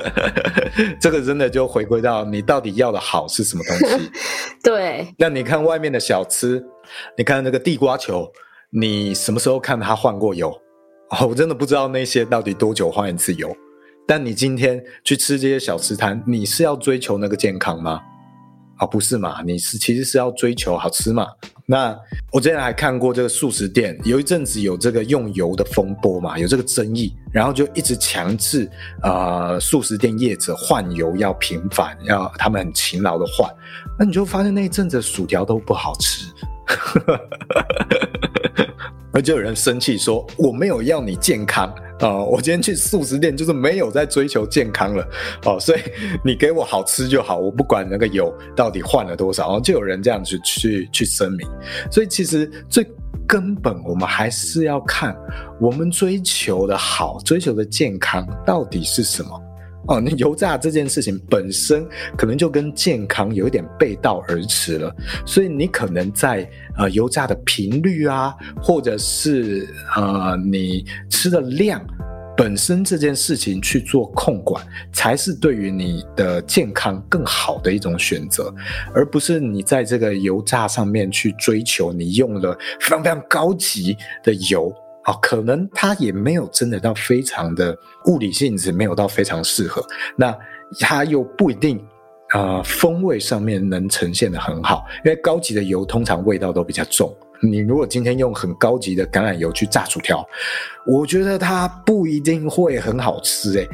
[1.00, 4.10] 这个真的就回归到你到底要的好是什么东西。
[4.62, 6.62] 对，那你看外面的小吃，
[7.16, 8.30] 你看那个地瓜球，
[8.68, 10.50] 你什么时候看它换过油？
[11.10, 13.56] 哦，我真的不知道那些到底多久换一次油。
[14.06, 18.02] 但你今天去吃这些小吃摊，你是要追求那个健康吗？
[18.76, 19.42] 啊，不是嘛？
[19.42, 21.26] 你是其实是要追求好吃嘛？
[21.66, 21.98] 那
[22.30, 28.70] 我之前还看过这个素食店，有一阵子有这个用油的风波嘛，有这个争议，然后就一直强制
[29.02, 33.50] 呃素食店业者换油要频繁，要他们很勤劳的换，
[33.98, 36.26] 那你就发现那一阵子薯条都不好吃。
[39.14, 45.08] 而就有人生气说：“我没有要你健康啊、我今天去素食店就是没有在追求健康了
[45.46, 45.80] 哦，所以
[46.24, 51.48] 你给我好吃就好，我不管那个油到底换了多少。”就有人这样子去去声明。
[51.90, 52.84] 所以其实最
[53.26, 55.16] 根本，我们还是要看
[55.60, 59.40] 我们追求的好、追求的健康到底是什么。
[59.86, 64.94] 哦，那油炸这件事情本身可能就跟健康有一点背道而驰了，
[65.26, 71.84] 所以你可能在呃油炸的频率啊，或者是呃你吃的量
[72.36, 78.52] 本身这件事情去做控管，才是对于你的健康更好的一种选择，
[78.94, 84.74] 而不是你在这个油炸上面去追求你用了非常非常高级的油。
[85.06, 89.84] 哦，可能它也没有真的到非常的物理性质，没有到非常适合。
[90.16, 90.36] 那
[90.80, 91.84] 它又不一定，
[92.32, 97.14] 呃，风味上面能呈现的很好，因为高级的油通常味道都比较重。
[97.42, 100.26] 你如果今天用很高级的橄榄油去炸薯条，
[100.86, 103.68] 我觉得它不一定会很好吃诶。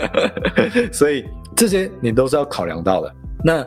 [0.92, 1.24] 所以
[1.56, 3.14] 这些你都是要考量到的。
[3.46, 3.62] 那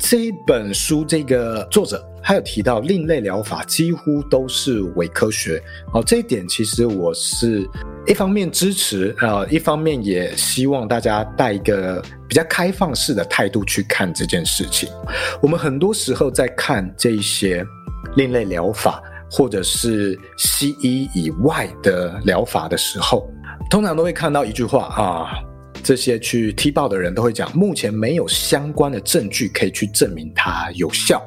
[0.00, 5.62] 这一本书，这个作者还有提到，另类疗法几乎都是伪科学。
[5.92, 7.64] 哦，这一点其实我是
[8.04, 14.88] 一方面支持，呃，一方面也希望大家带一个比较开放式的态度去看这件事情。
[15.40, 17.64] 我们很多时候在看这一些
[18.16, 23.30] 另类疗法，或者是西医以外的疗法的时候，
[23.70, 25.51] 通常都会看到一句话啊。
[25.82, 31.20] 这些去踢爆的人都会讲，目前没有相关的证据可以去证明它有效。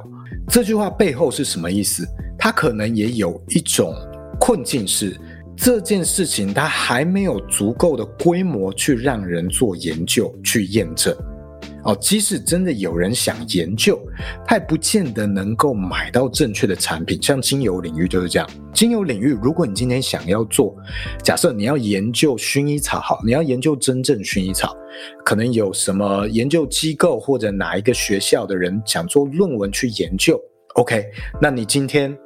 [0.47, 2.07] 这句话背后是什么意思？
[2.37, 3.93] 它可能也有一种
[4.39, 5.19] 困境是，
[5.57, 11.15] 这件事情它还没有足够的规模去让人做研究去验证。
[11.85, 13.99] 哦，即使真的有人想研究，
[14.45, 17.21] 他也不见得能够买到正确的产品。
[17.21, 18.49] 像精油领域就是这样。
[18.73, 20.75] 精油领域，如果你今天想要做，
[21.23, 24.75] 假设你要研究薰衣草，好，你要研究真正薰衣草，
[25.23, 30.41] 可能有什么研究机构或者哪一个学校的人想做论文去研究。
[30.73, 31.05] OK，
[31.39, 32.17] 那你今天，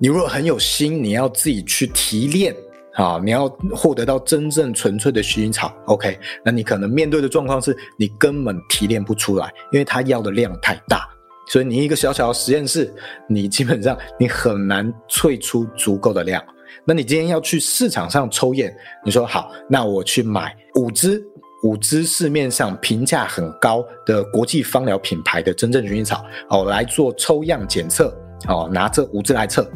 [0.00, 2.54] 你如果很有心，你要自己去提炼。
[2.96, 6.18] 啊，你要获得到真正纯粹的薰衣草，OK？
[6.42, 11.06] 那你可能面对的状况是你根本提炼不出来，因为它要的量太大，
[11.48, 12.90] 所以你一个小小的实验室，
[13.28, 16.42] 你基本上你很难萃出足够的量。
[16.86, 21.22] 那你今天要去市场上抽验，你说好，那我去买五支
[21.64, 28.16] 五支市面上评价很高的国际芳疗品牌的真正薰衣草，哦，来做抽样检测。
[28.48, 29.68] 哦，拿这五支来测，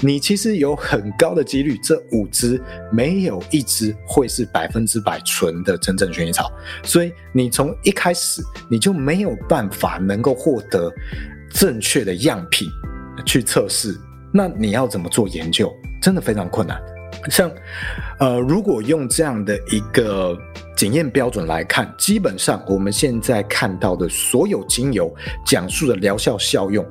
[0.00, 2.60] 你其实有很高的几率，这五支
[2.92, 6.50] 没有一支会是百分之百纯的真正薰衣草，
[6.82, 10.92] 所以你从一开始你就没有办法能够获得
[11.50, 12.68] 正确的样品
[13.24, 13.98] 去测试。
[14.32, 15.72] 那你要怎么做研究？
[16.02, 16.80] 真的非常困难。
[17.30, 17.50] 像，
[18.20, 20.38] 呃，如果用这样的一个
[20.76, 25.12] 检验标准来看，基本上我们现在看到的所有精油
[25.44, 26.86] 讲述的疗效效用，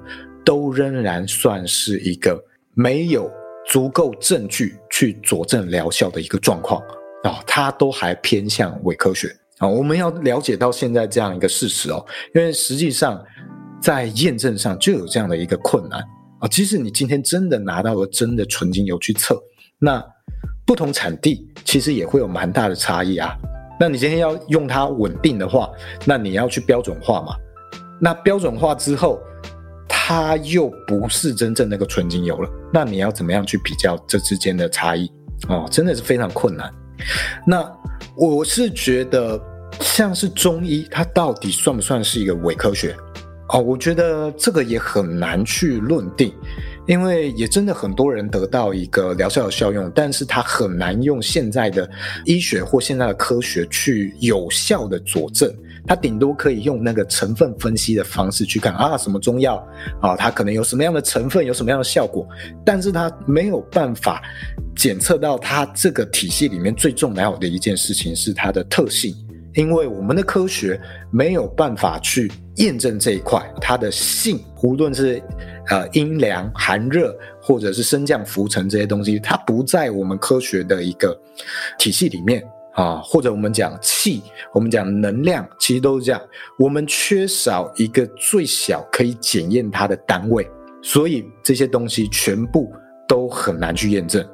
[0.48, 2.42] 都仍然算是一个
[2.74, 3.30] 没有
[3.66, 6.82] 足够证据去佐证疗效的一个状况
[7.26, 9.28] 啊，它都还偏向伪科学
[9.58, 9.68] 啊。
[9.68, 12.02] 我们要了解到现在这样一个事实哦，
[12.34, 13.22] 因为实际上
[13.82, 16.00] 在验证上就有这样的一个困难
[16.40, 16.48] 啊。
[16.48, 19.38] 即使你今天真的拿到了真的纯精油去测，
[19.78, 20.02] 那
[20.66, 23.36] 不同产地其实也会有蛮大的差异啊。
[23.78, 25.70] 那你今天要用它稳定的话，
[26.06, 27.36] 那你要去标准化嘛？
[28.00, 29.20] 那标准化之后，
[30.10, 32.50] 它又不是真正那个纯精油了。
[32.74, 35.12] 那你要怎么样去比较这之间的差异？
[35.50, 36.74] 哦，真的是非常困难。
[37.46, 37.70] 那
[38.16, 39.38] 我是觉得，
[39.82, 42.96] 像是中医，它到底算不算是一个伪科学？
[43.50, 46.34] 哦，我觉得这个也很难去论定。
[46.86, 51.90] 因为也真的很多人得到一个疗效的效用，但是它很难用现在的
[52.24, 55.54] 医学或现在的科学去有效的佐证，
[55.88, 59.56] 他顶多可以用那个成分分析的方式去看啊，什么中药
[60.02, 62.28] 啊，它可能有什么样的成分，有什么样的效果，
[62.66, 64.22] 但是他没有办法
[64.76, 69.16] 检测到它这个体系里面最重要的一件事情是它的特性。
[69.54, 70.80] 因为我们的科学
[71.10, 75.20] 没有办法去验证这一块，它的性，无论是
[75.70, 81.20] 呃阴凉、寒热，或者是升降浮沉这些东西，它不在我们科学的一个
[81.80, 82.44] 体系里面
[82.78, 83.02] 啊。
[83.04, 84.24] 或者我们讲气，
[84.54, 86.22] 我们讲能量，其实都是这样。
[86.58, 90.50] 我们缺少一个最小可以检验它的单位，
[90.82, 92.72] 所以这些东西全部
[93.08, 94.26] 都很难去验证。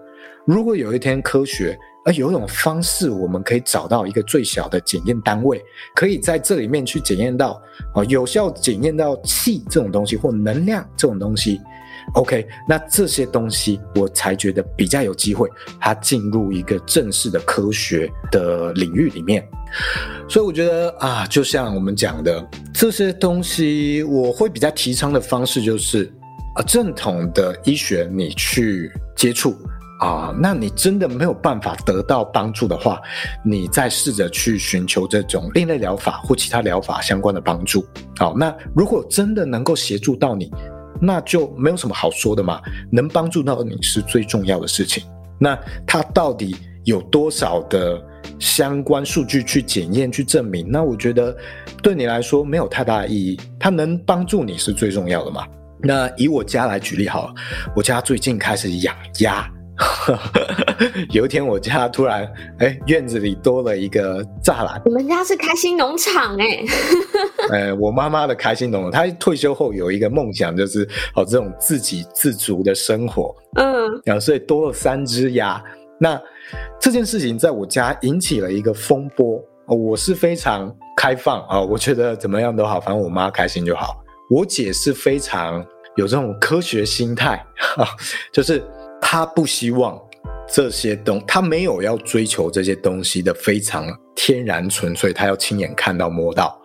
[0.45, 5.63] 如果有一天科学，而有一种方式，我们可以找到一个最小的检验单位，
[5.95, 7.61] 可以在这里面去检验到，
[7.93, 11.61] 啊，有效检验到气这种东西或能量这种东西。
[12.13, 15.49] OK，那这些东西我才觉得比较有机会，
[15.79, 19.47] 它进入一个正式的科学的领域里面。
[20.29, 26.11] 所以我觉得啊，就像我们讲的这些东西，我会比较提倡的方式就是，
[26.55, 29.55] 啊，正统的医学你去接触。
[29.99, 32.99] 啊，那你真的没有办法得到帮助的话，
[33.41, 37.85] 你再试着去寻求这种另类疗法或其他疗法相关的帮助。
[38.17, 40.51] 好，那如果真的能够协助到你，
[41.05, 45.03] 那就没有什么好说的嘛，能帮助到你是最重要的事情。
[45.37, 48.01] 那它到底有多少的
[48.39, 50.65] 相关数据去检验、去证明？
[50.71, 51.35] 那我觉得
[51.81, 53.37] 对你来说没有太大意义。
[53.59, 55.45] 它能帮助你是最重要的嘛。
[55.81, 57.33] 那以我家来举例好了，
[57.75, 59.45] 我家最近开始养鸭。
[61.09, 62.24] 有一天，我家突然，
[62.59, 64.82] 哎、欸，院子里多了一个栅栏。
[64.86, 66.65] 你们家是开心农场哎、欸？
[67.49, 73.36] 哎、欸，我妈妈的开心农场，她退休后有一个梦想，就是哦，这种自给自足的生活。
[73.55, 75.61] 嗯，然后所以多了三只鸭。
[75.99, 76.21] 那
[76.80, 79.43] 这件事情在我家引起了一个风波。
[79.65, 84.03] 我是非常开放啊，我觉得怎么样都好，反正我妈开心就好。
[84.30, 85.65] 我姐是非常
[85.95, 87.43] 有这种科学心态，
[88.32, 88.63] 就是。
[89.14, 89.95] 他不希望
[90.51, 96.59] 这些东，他没有要追求这些东西的非常天然纯粹，他要亲眼看到摸到。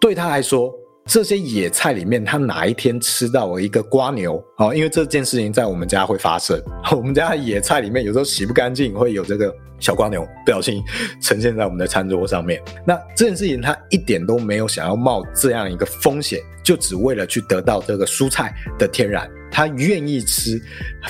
[0.00, 0.72] 对他来说，
[1.04, 4.74] 这些野菜里面，他哪一天吃到了一个瓜牛啊？
[4.74, 6.58] 因为这件事情在我们家会发生。
[6.90, 10.82] 我们家的野菜里面有时候洗不干净，会有这个小瓜牛不小心
[11.20, 12.62] 呈现在我们的餐桌上面。
[12.86, 19.30] 那这件事情他一点都没有想要冒这样一个风险，就只为了去得到这个蔬菜的天然。
[19.54, 20.60] 他愿意吃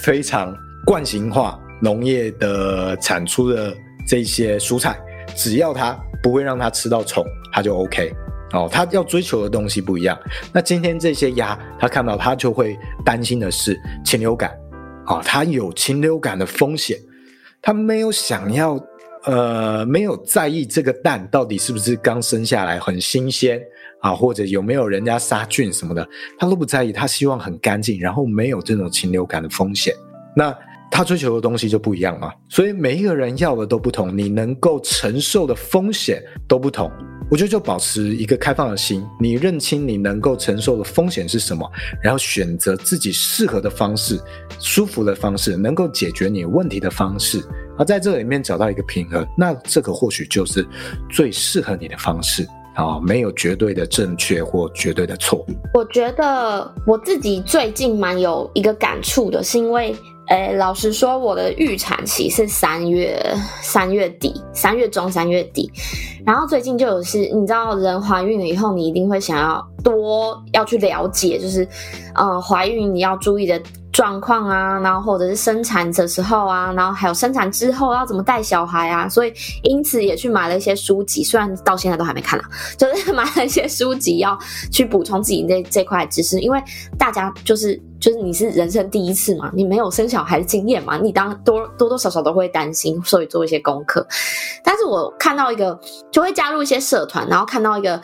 [0.03, 3.75] 非常惯性化农业的产出的
[4.07, 5.01] 这些蔬菜，
[5.35, 8.13] 只要他不会让他吃到虫，他就 OK
[8.53, 8.69] 哦。
[8.71, 10.19] 他要追求的东西不一样。
[10.53, 14.55] 那今天这些鸭，他看到他就会担心的是禽流感
[15.07, 16.99] 啊，他有禽流感的风险，
[17.63, 18.79] 他没有想要
[19.25, 23.59] 呃，没有在意这个蛋到底是不是刚生下来很新鲜。
[24.05, 26.07] 啊，或者有没有人家杀菌什么的，
[26.39, 29.95] 他都不在意，他希望很干净，然后没有这种禽流感的风险。
[30.37, 30.55] 那
[30.91, 32.31] 他追求的东西就不一样嘛。
[32.51, 36.93] 所以每一个人要的都不同，你能够承受的风险都不同。
[37.31, 41.67] 我觉得就保持一个开放的心，你认清你能够承受的风险是什么，
[42.03, 44.21] 然后选择自己适合的方式、
[44.61, 47.43] 舒服的方式，能够解决你问题的方式，
[47.79, 50.65] 而在这里面找到一个平衡，那这个或许就是
[51.09, 52.47] 最适合你的方式。
[52.75, 55.45] 啊、哦，没有绝对的正确或绝对的错。
[55.75, 59.95] 我觉得我自己最近蛮有一个感触的，是因为，
[60.29, 63.23] 诶，老实说，我的预产期是三月
[63.61, 65.71] 三月底，三月中三月底，
[66.27, 71.63] 然后最近就有是，你知道，人怀孕了以后，你一定会想要多要去了解，就是，
[72.15, 73.61] 嗯、呃，怀孕你要注意的
[73.95, 79.33] 状况啊，然后或者是生产的时候啊，然后还有生产之后要怎么带小孩啊，所以
[79.63, 82.45] 因此也去买了一些书籍，虽然到现在都还没看了，
[82.77, 84.37] 就是买了一些书籍要
[84.73, 86.61] 去补充自己这这块知识，因为
[86.99, 94.05] 大家就是就是你是人生第一次嘛，你没有生小孩的经验嘛，你当多多多少少都会担心，所以做一些功课。
[94.65, 95.79] 但是我看到一个，
[96.11, 98.03] 就会加入一些社团，然后看到一个。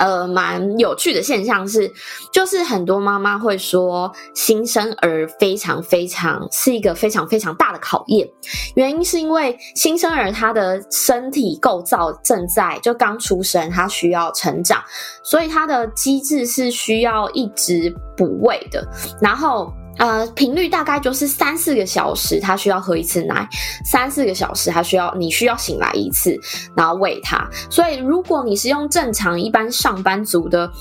[0.00, 1.92] 呃，蛮有趣的现象是，
[2.32, 8.26] 就是很多妈妈会说，新生儿非常非常是一个非常非常大的考验。
[8.74, 14.82] 原因是因为新生儿他的身体构造正在就刚出生，他需要成长，
[15.22, 18.82] 所以他的机制是需要一直补喂的。
[19.20, 19.72] 然后。
[20.00, 23.46] 呃，频率大概就是三四个小时，他需要喝一次奶，
[23.84, 26.34] 三四个小时他需要你需要醒来一次，
[26.74, 27.46] 然后喂他。
[27.68, 30.72] 所以，如果你是用正常一般上班族的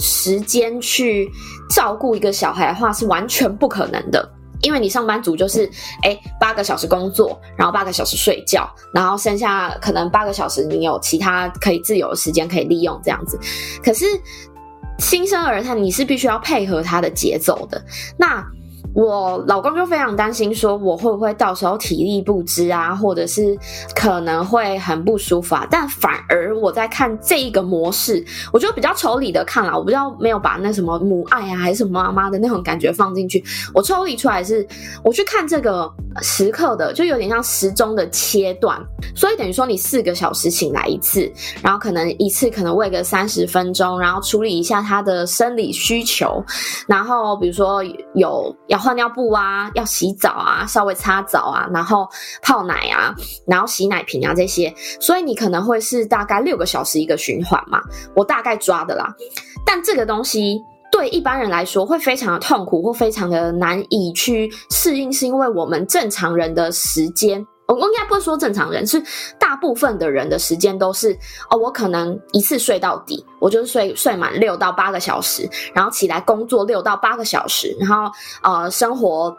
[0.00, 1.30] 时间去
[1.70, 4.28] 照顾一个小孩的话，是完全不可能的。
[4.60, 5.70] 因为你上班族就是，
[6.02, 13.38] 诶，八个小时工作，然后八个小时睡觉，然后剩下可能八个小时你有其他可以自由的时间可以利用这样子。
[13.84, 14.04] 可是
[14.98, 17.80] 新生儿他你是必须要配合他的节奏的，
[18.18, 18.44] 那。
[18.94, 23.58] 我老公就非常担心，说我会不会到时候体力不支啊，或者是
[23.92, 25.66] 可能会很不舒服啊。
[25.68, 33.42] 但反而我在看这一个模式，我就比较抽离的看了，我不知道没有把那什么母爱啊，还是什么妈妈的那种感觉放进去。
[33.74, 34.64] 我抽离出来是，
[35.02, 35.92] 我去看这个
[36.22, 38.80] 时刻的，就有点像时钟的切断。
[39.16, 41.28] 所以等于说，你四个小时醒来一次，
[41.60, 46.40] 然后可能一次可能喂个三十分钟，然后处理一下他的生理需求，
[46.86, 47.82] 然后比如说
[48.14, 48.83] 有要。
[48.84, 52.06] 换尿布啊，要洗澡啊，稍微擦澡啊，然后
[52.42, 53.14] 泡奶啊，
[53.46, 57.80] 然后洗奶瓶啊这些，所以你可能会是大概六个小时一个循环嘛，
[58.14, 59.06] 我大概抓的啦。
[59.64, 60.60] 但这个东西
[60.92, 67.44] 对一般人来说会非常的痛苦，或非常的难以去适应，是因为我们正常人的时间。
[67.66, 69.02] 我应该不会说正常人，是
[69.38, 71.16] 大部分的人的时间都是
[71.50, 78.12] 哦，我可能一次睡到底，我就是睡睡满六到八个小时，然后起来工作六到八个小时，然后
[78.42, 79.34] 呃生活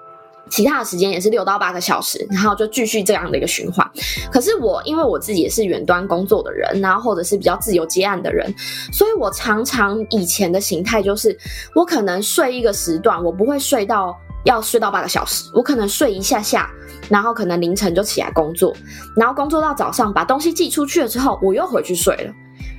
[0.50, 3.88] 其他的时间也是六到八个小时，然后就继续这样的一个循环。
[4.32, 8.52] 可是我因为我自己也是远端工作的人，然后或者是比较自由接案的人，
[8.92, 11.38] 所以我常常以前的形态就是
[11.76, 14.18] 我可能睡一个时段，我不会睡到。
[14.46, 16.70] 要睡到八个小时，我可能睡一下下，
[17.10, 18.74] 然后可能凌晨就起来工作，
[19.16, 22.34] 然后工作到早上，把东西寄出去了之后，我又回去睡了。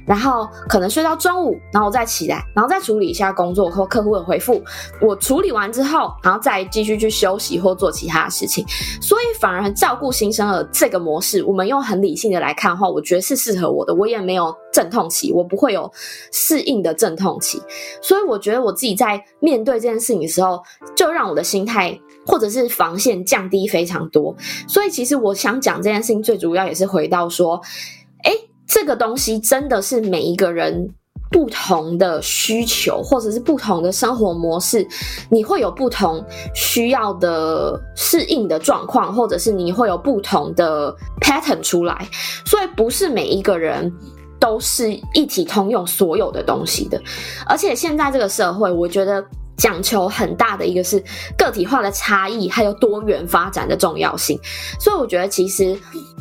[0.06, 4.62] 然后可能睡到中午，然后再起来，然后再处理一下工作或客户的回复。
[5.00, 8.64] 我处理完之后，然后再继续去休息或做其他的事情。
[9.00, 13.94] 所以反而照顾新生儿这个模式，我们用很理性的来看的话，我觉得是适合我的。
[13.94, 15.90] 我也没有阵痛期，我不会有
[16.30, 17.60] 适应的阵痛期。
[18.00, 20.62] 所以我觉得我自己在面对这件事情的时候，
[20.94, 24.34] 就让我的心态或者是防线降低非常多。
[24.68, 27.60] 所以其实我想讲这件事情，最主要也是回到说，
[28.66, 30.88] 这个东西真的是每一个人
[31.30, 34.86] 不同的需求，或者是不同的生活模式，
[35.28, 42.08] 你会有不同需要的适应的状况，或者是你会有不同的 pattern 出来，
[42.44, 43.92] 所以不是每一个人
[44.38, 47.00] 都是一体通用所有的东西的。
[47.44, 49.24] 而且现在这个社会，我觉得
[49.56, 51.02] 讲求很大的一个是
[51.36, 54.38] 个体化的差异，还有多元发展的重要性。
[54.80, 55.78] 所以我觉得其实。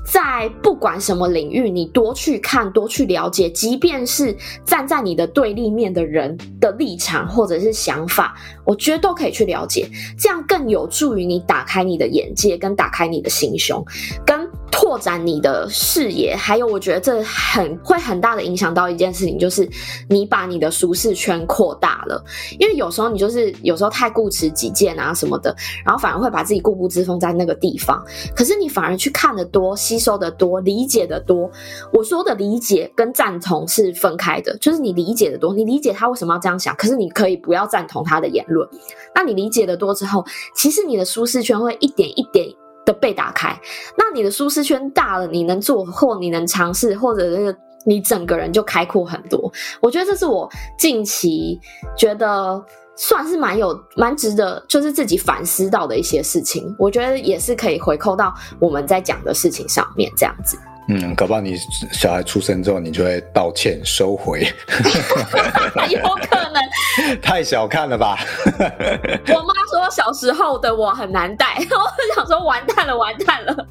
[0.07, 13.83] 在不管什么领域，你多去看，多去了解，即便是站在你的对立面的人的立场或者是想法，我觉得都可以去了解，这样更有助于你打开你的眼界，跟打开你的心胸，
[14.23, 16.35] 跟拓展你的视野。
[16.35, 19.69] 还有，我觉得这很会很大的影响到一件事情，就是
[20.09, 22.23] 你把你的舒适圈扩大了。
[22.59, 25.55] 因为有时候你就是有时候太固执己见啊什么的，
[25.85, 28.03] 然后反而会把自己固步自封在那个地方。
[28.35, 29.75] 可是你反而去看得多。
[29.75, 31.47] 吸收的多，理解的多。
[31.93, 38.67] 我说的理解跟赞同是分开的，就是你理解的多，你理解他为什么要这样想，可是你可以不要赞同他的言论。
[39.13, 42.47] 那你理解的多之后，其实你的舒适圈会一点一点
[42.85, 43.59] 的被打开。
[43.97, 49.51] 那你的舒适圈大了，你能做或你能尝试，或者是你整个人就开阔很多。
[49.81, 51.59] 我觉得这是我近期
[51.97, 52.63] 觉得。
[52.97, 60.57] 算是蛮有蛮值得，就是自己反思到的一些事情，我觉得也是可以回扣到我们在讲的事情上面，这样子。
[60.87, 61.57] 嗯，搞不好你
[61.91, 64.41] 小孩出生之后，你就会道歉收回。
[65.89, 66.61] 有可能。
[67.21, 68.17] 太小看了吧？
[68.55, 73.67] 我妈说小时候的我很难带，我想说完蛋了，完蛋了。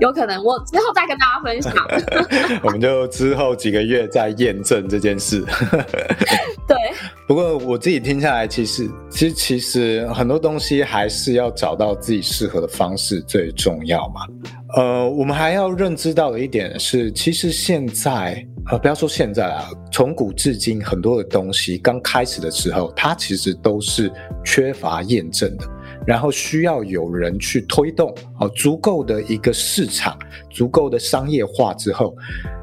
[0.00, 1.74] 有可能，我之后再跟大家分享。
[2.62, 5.44] 我们就之后几个月再验证这件事。
[6.66, 6.76] 对。
[7.26, 14.22] 不过我自己听下来，其实其实其实很多东西还是要找到自己适合的方式最重要嘛。
[14.76, 24.10] 呃，我们还要认知到的一点是，其实现在呃，不要说现在啊，从古至今，很多的东西刚开始的时候，它其实都是
[24.44, 25.66] 缺乏验证的。
[26.06, 30.18] 然后需要有人去推动，哦，足够的一个市场，
[30.50, 32.16] 足够的商业化之后，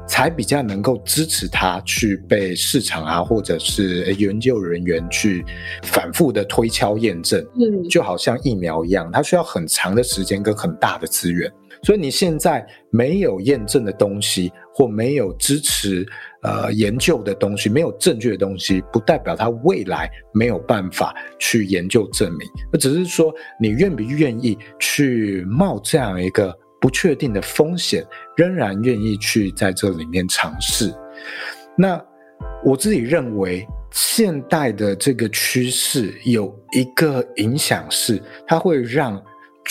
[0.06, 5.44] 才比较能够支持它去被市场啊，或者是研究人员去
[5.84, 7.40] 反复的推敲验证。
[7.54, 11.50] 嗯，就好像疫苗一样，它需要很长的时间跟很大的资源。
[11.82, 16.06] 所以你现在没有验证的东西，或没有支持。
[16.42, 22.48] 呃，研究的东西没有证据的东西，不代表它未来没有办法去研究证明。
[22.72, 28.02] 那只是说，你愿不愿意去冒这样一个不确定的风险，
[28.38, 30.90] 仍然愿意去在这里面尝试。
[31.76, 32.02] 那
[32.64, 39.22] 我自己认为，现代的这个趋势有一个影响是，它会让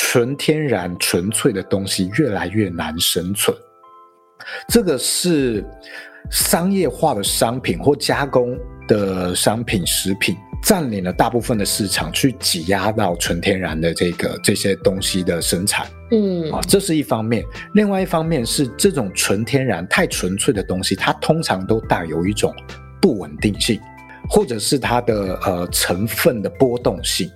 [0.02, 3.56] 纯天然、纯粹的东西越来越难生存。
[4.68, 5.64] 这个是。
[6.30, 8.56] 商业化的商品或加工
[8.88, 15.88] 的商品、食品占领了大部分的市场，去挤压到纯天然的这个这些东西的生产。
[16.12, 17.44] 嗯，啊，这是一方面。
[17.74, 22.54] 另外一方面是这种纯天然太纯粹的东西，它通常都带有一种
[23.02, 23.80] 不稳定性，
[24.30, 27.32] 或者是它的呃成分的波动性。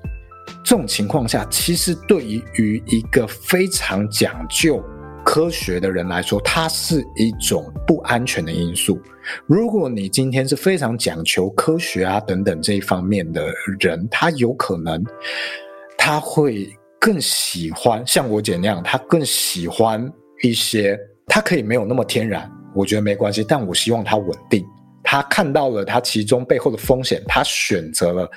[0.64, 2.24] 这种情况下，其实对
[2.55, 4.84] 于一个非常讲究。
[5.26, 8.99] 科学的人来说，它是一种不安全的因素。
[9.47, 13.47] 如果你今天是非常讲求科学啊等等这一方面的
[13.80, 15.01] 人，他有可能
[15.97, 20.11] 他会更喜欢像我姐那样，他更喜欢
[20.43, 24.66] 一些，他可以没有那么天然，我觉得没关系，但我希望它稳定。
[25.05, 28.30] 他看到了他其中背后的风险，他选择了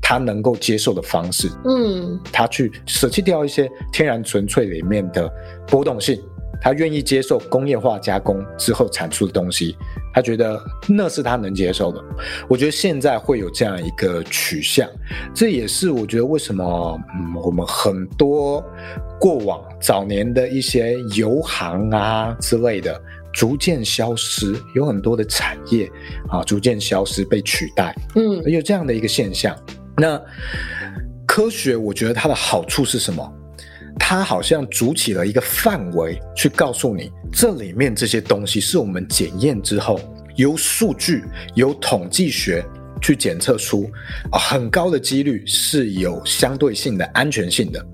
[0.00, 5.30] 他能够接受的方式，嗯，他去舍弃掉一些天然纯粹里面的
[5.66, 6.20] 波动性，
[6.60, 9.76] 他愿意接受工业化加工之后产出的东西，
[10.14, 12.02] 他觉得那是他能接受的。
[12.48, 14.88] 我觉得现在会有这样一个取向，
[15.34, 18.64] 这也是我觉得为什么，嗯，我们很多
[19.20, 23.00] 过往早年的一些油行啊之类的。
[23.32, 25.86] 逐渐消失，有很多的产业
[26.30, 29.54] 啊，逐渐消失被取代，嗯，有这样的一个现象。
[29.96, 30.20] 那
[31.26, 33.32] 科学，我觉得它的好处是什么？
[33.98, 39.98] 它好像筑起了一个范围，去告诉你，这里面这些东西是我们检验之后，
[40.36, 41.24] 由数据、
[41.54, 42.62] 由统计学
[43.00, 43.90] 去检测出
[44.30, 47.84] 啊，很高的几率是有相对性的安全性的。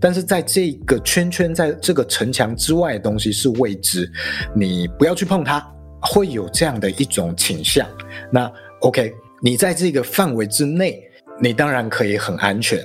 [0.00, 4.10] 但是在这个圈圈，在这个城墙之外的东西是未知，
[4.54, 5.64] 你不要去碰它，
[6.00, 7.88] 会有这样的一种倾向。
[8.30, 8.50] 那
[8.80, 11.00] OK，你在这个范围之内，
[11.40, 12.78] 你当然可以很安全。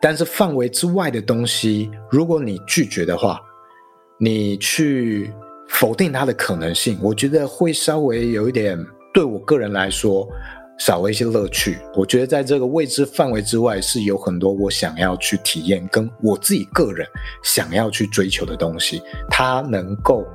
[0.00, 3.40] 但是范围之外的东西，如果你拒绝的话，
[4.18, 5.32] 你去
[5.68, 8.78] 否定它的可能性，我觉得会稍微有一点，
[9.12, 10.28] 对我个人来说。
[10.76, 17.06] 少了一些乐趣，我觉得在这个未知范围之外，是有很多我想要去体验，跟我自己个人
[17.44, 20.26] 想要去追求的东西，它能够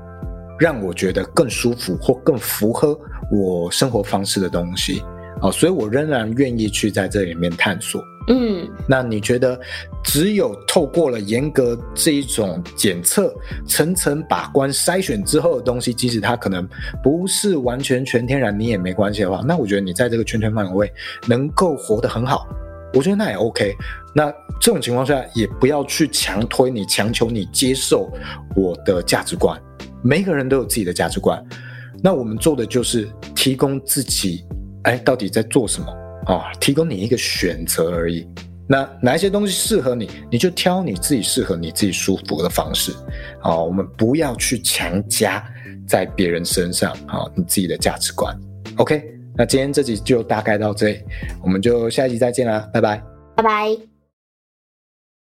[0.57, 2.97] 让我觉得更舒服或更符合
[3.29, 5.03] 我生活方式的东西。
[5.41, 8.03] 哦，所以我仍然愿意去在这里面探索。
[8.31, 9.59] 嗯，那你觉得，
[10.03, 13.33] 只有透过了严格这一种检测、
[13.65, 16.67] 层层把关、筛选之后的东西，即使它可能
[17.01, 20.91] 不是完全全天然，你也没关系的话，那我觉得你在这个圈圈范围
[21.25, 22.47] 能够活得很好，
[22.93, 23.73] 我觉得那也 OK。
[24.13, 24.31] 那
[24.61, 28.11] 这种情况下，也不要去强推你、强求你接受
[28.55, 29.59] 我的价值观。
[30.03, 31.43] 每个人都有自己的价值观，
[32.03, 34.45] 那我们做的就是提供自己。
[34.83, 35.87] 哎，到底在做什么
[36.25, 36.33] 啊？
[36.33, 38.27] 哦，提供你一个选择而已。
[38.67, 42.93] 那哪一些东西适合你，你就挑你自己适合你自己舒服的方式。
[43.41, 45.43] 啊，我们不要去强加
[45.87, 48.35] 在别人身上啊，你自己的价值观。
[48.77, 49.03] OK，
[49.35, 50.99] 那今天这集就大概到这里，
[51.43, 53.01] 我们就下一集再见啦，拜拜，
[53.35, 53.88] 拜拜。